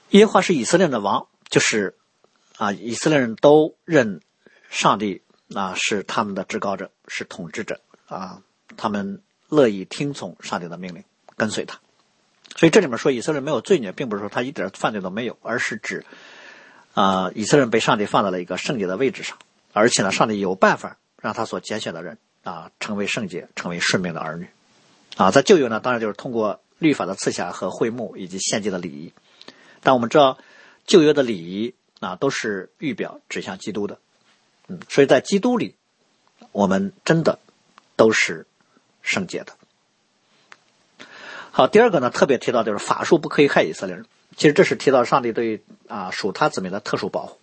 [0.08, 1.94] 耶华是以色列人的王，就是
[2.56, 4.20] 啊，以色列人都认
[4.68, 5.22] 上帝
[5.54, 8.42] 啊是他们的至高者，是统治者啊，
[8.76, 11.04] 他们乐意听从上帝的命令，
[11.36, 11.78] 跟随他。
[12.56, 16.04] 所以这里面说以色列人没有罪孽，并不是说他一点犯罪都没有，而是指
[16.94, 19.38] 啊，以色列人被上帝放在了一个圣洁的位置上，
[19.72, 24.48] 而且呢，上帝有办法让他所拣选的人啊成为圣洁，成为顺命的儿女。
[25.16, 29.12] 啊，在旧约呢，当然就是通过律法的赐下和会幕以及献祭的礼仪。
[29.82, 30.38] 但我们知道，
[30.86, 33.98] 旧约的礼仪啊，都是预表指向基督的。
[34.68, 35.74] 嗯，所以在基督里，
[36.52, 37.38] 我们真的
[37.96, 38.46] 都是
[39.02, 39.54] 圣洁的。
[41.50, 44.06] 好，第二个呢，特别提到就是法术不可以害以色列人。
[44.36, 47.38] 其实这是提到上帝对啊属他子民的特殊保护。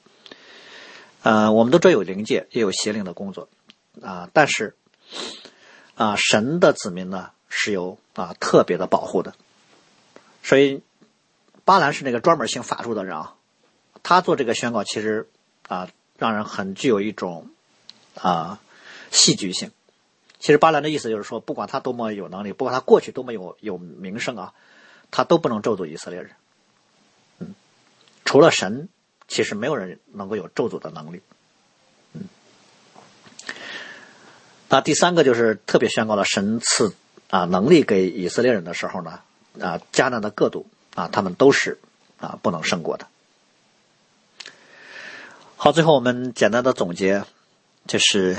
[1.22, 3.50] 呃，我们都知道有灵界，也有邪灵的工作
[4.02, 4.76] 啊，但是
[5.96, 7.32] 啊，神的子民呢？
[7.50, 9.34] 是有啊特别的保护的，
[10.44, 10.84] 所以
[11.64, 13.36] 巴兰是那个专门行法术的人啊，
[14.04, 15.30] 他做这个宣告其实
[15.68, 17.50] 啊让人很具有一种
[18.16, 18.60] 啊
[19.12, 19.72] 戏剧性。
[20.40, 24.54] 其实巴兰的意思就是说，不管他多么有能力，不管他过去多么有有名声啊，
[25.10, 26.32] 他都不能咒诅以色列人。
[27.40, 27.56] 嗯，
[28.24, 28.90] 除了神，
[29.28, 31.22] 其实没有人能够有咒诅的能力。
[32.14, 32.26] 嗯，
[34.70, 36.94] 那第三个就是特别宣告了神赐。
[37.30, 39.20] 啊，能力给以色列人的时候呢，
[39.60, 40.66] 啊，迦南的各族
[40.96, 41.78] 啊，他们都是
[42.22, 43.06] 啊不能胜过的。
[45.58, 47.26] 好，最后我们简单的总结，
[47.86, 48.38] 就是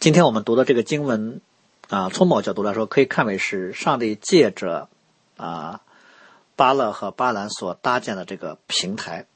[0.00, 1.40] 今天我们读的这个经文
[1.88, 4.88] 啊，从某角度来说，可以看为是上帝借着
[5.36, 5.80] 啊
[6.56, 9.26] 巴勒和巴兰所搭建的这个平台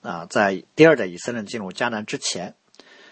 [0.00, 2.54] 啊，在第二代以色列进入迦南之前，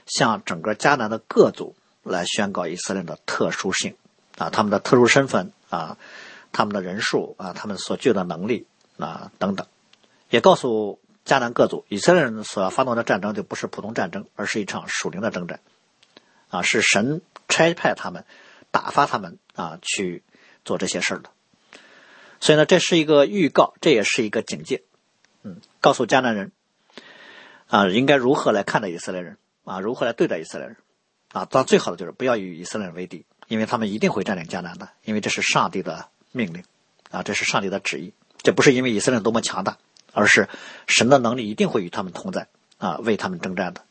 [0.07, 3.97] 向整个迦南的各族来宣告以色列的特殊性。
[4.39, 5.99] 啊，他们的特殊身份啊，
[6.51, 9.67] 他们的人数啊，他们所具有的能力啊等等，
[10.31, 15.61] 也告诉迦南各族，以色列人所要发动的战争就不是普通战争，而是一场属灵的征战，
[16.49, 18.25] 啊，是神差派他们
[18.71, 20.23] 打发他们啊去
[20.65, 21.29] 做这些事儿的。
[22.41, 24.85] 所以呢，这是一个预告，这也是一个警戒，
[25.43, 26.53] 嗯，告诉迦南人
[27.67, 30.79] 啊，应该如何来看待以色列人啊，如何来对待以色列人
[31.33, 33.25] 啊，当最好的就是不要与以色列人为敌。
[33.49, 36.63] 因为他们一定会占领迦南的，因为这是上帝的命令，
[37.11, 38.13] 啊，这是上帝的旨意。
[38.43, 39.77] 这不是因为以色列人多么强大，
[40.13, 40.49] 而是
[40.87, 42.47] 神的能力一定会与他们同在，
[42.79, 43.83] 啊，为他们征战的。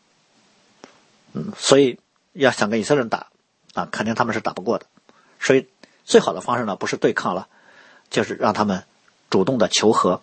[1.33, 1.99] 嗯，所以
[2.31, 3.27] 要想跟以色列人打，
[3.73, 4.85] 啊，肯定他们是打不过的。
[5.41, 5.67] 所以
[6.05, 7.49] 最好的方式呢，不是对抗了，
[8.09, 8.85] 就是让他们
[9.29, 10.21] 主动的求和。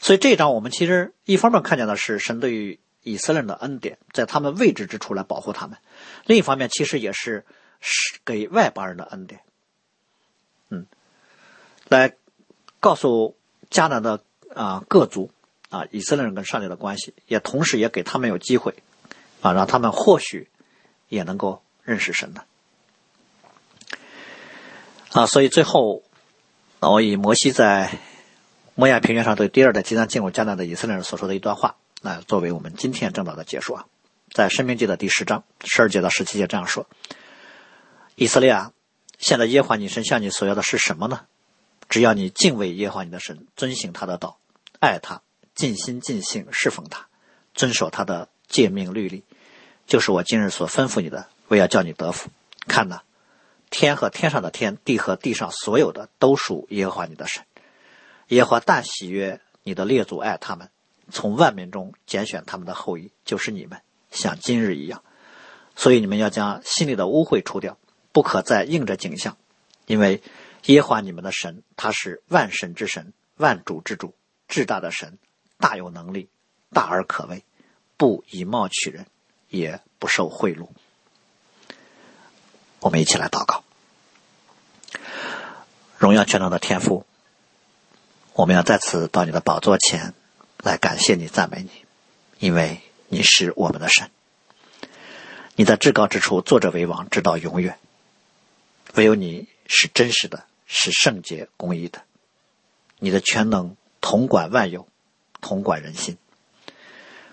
[0.00, 5.78] 所以这一章我们其实一方面看见的是神对于以色列人的恩典，在他们未知之处来保护他们；
[6.26, 7.46] 另一方面，其实也是。
[7.86, 9.42] 是给外邦人的恩典，
[10.70, 10.86] 嗯，
[11.86, 12.14] 来
[12.80, 13.36] 告诉
[13.70, 14.24] 迦南的
[14.54, 15.30] 啊各族
[15.68, 18.74] 啊以色列人跟上帝的关系，也同时也给他们有机会
[19.42, 20.48] 啊，让他们或许
[21.10, 22.46] 也能够认识神的
[25.10, 25.26] 啊。
[25.26, 26.02] 所以最后，
[26.80, 27.98] 我以摩西在
[28.74, 33.86] 摩亚平原上对第二代即将进入迦南的以色列人所说的一段话，那作为我们今天正道的结束啊。
[34.30, 36.86] 在申命记的第十章十二节到十七节这样说。
[38.14, 38.72] 以色列啊，
[39.18, 41.22] 现在耶和华你神向你所要的是什么呢？
[41.88, 44.36] 只要你敬畏耶和华你的神，遵行他的道，
[44.80, 45.22] 爱他，
[45.54, 47.06] 尽心尽性侍奉他，
[47.54, 49.24] 遵守他的诫命律例，
[49.86, 52.28] 就是我今日所吩咐你的，我要叫你得福。
[52.66, 53.00] 看呐，
[53.70, 57.44] 天和天上的天，地和地上所有的，都属耶和华你的神。
[58.28, 60.68] 耶和华但喜悦你的列祖爱他们，
[61.10, 63.80] 从万民中拣选他们的后裔，就是你们，
[64.10, 65.02] 像今日一样。
[65.76, 67.78] 所以你们要将心里的污秽除掉。
[68.12, 69.36] 不可再应着景象，
[69.86, 70.22] 因为
[70.66, 74.14] 耶和华你们的神，他是万神之神，万主之主，
[74.46, 75.18] 至大的神，
[75.58, 76.28] 大有能力，
[76.70, 77.42] 大而可畏，
[77.96, 79.06] 不以貌取人，
[79.48, 80.68] 也不受贿赂。
[82.78, 83.64] 我们一起来祷告。
[85.98, 87.04] 荣耀全能的天父，
[88.32, 90.14] 我们要再次到你的宝座前
[90.64, 91.70] 来感谢你、赞美你，
[92.38, 94.10] 因为你是我们的神。
[95.54, 97.78] 你在至高之处坐着为王，直到永远。
[98.94, 102.02] 唯有你是真实的，是圣洁公义的。
[102.98, 104.88] 你的全能统管万有，
[105.40, 106.16] 统管人心，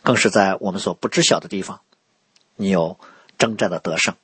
[0.03, 1.81] 更是在我们所不知晓的地方，
[2.55, 2.99] 你有
[3.37, 4.15] 征战的得胜。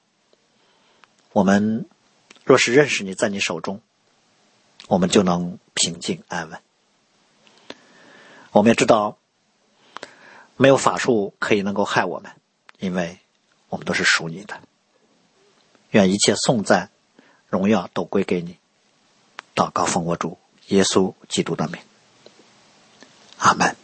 [1.32, 1.88] 我们
[2.43, 3.82] 若是认识你在你手中。
[4.88, 6.62] 我们就能平静安稳。
[8.52, 9.18] 我们也知道，
[10.56, 12.32] 没有法术可以能够害我们，
[12.80, 13.20] 因为
[13.70, 14.60] 我们都是属你的。
[15.91, 16.89] 愿一切颂赞、
[17.48, 18.58] 荣耀都归给你。
[19.56, 20.38] 祷告奉我主
[20.68, 21.82] 耶稣基督的名，
[23.38, 23.76] 阿门。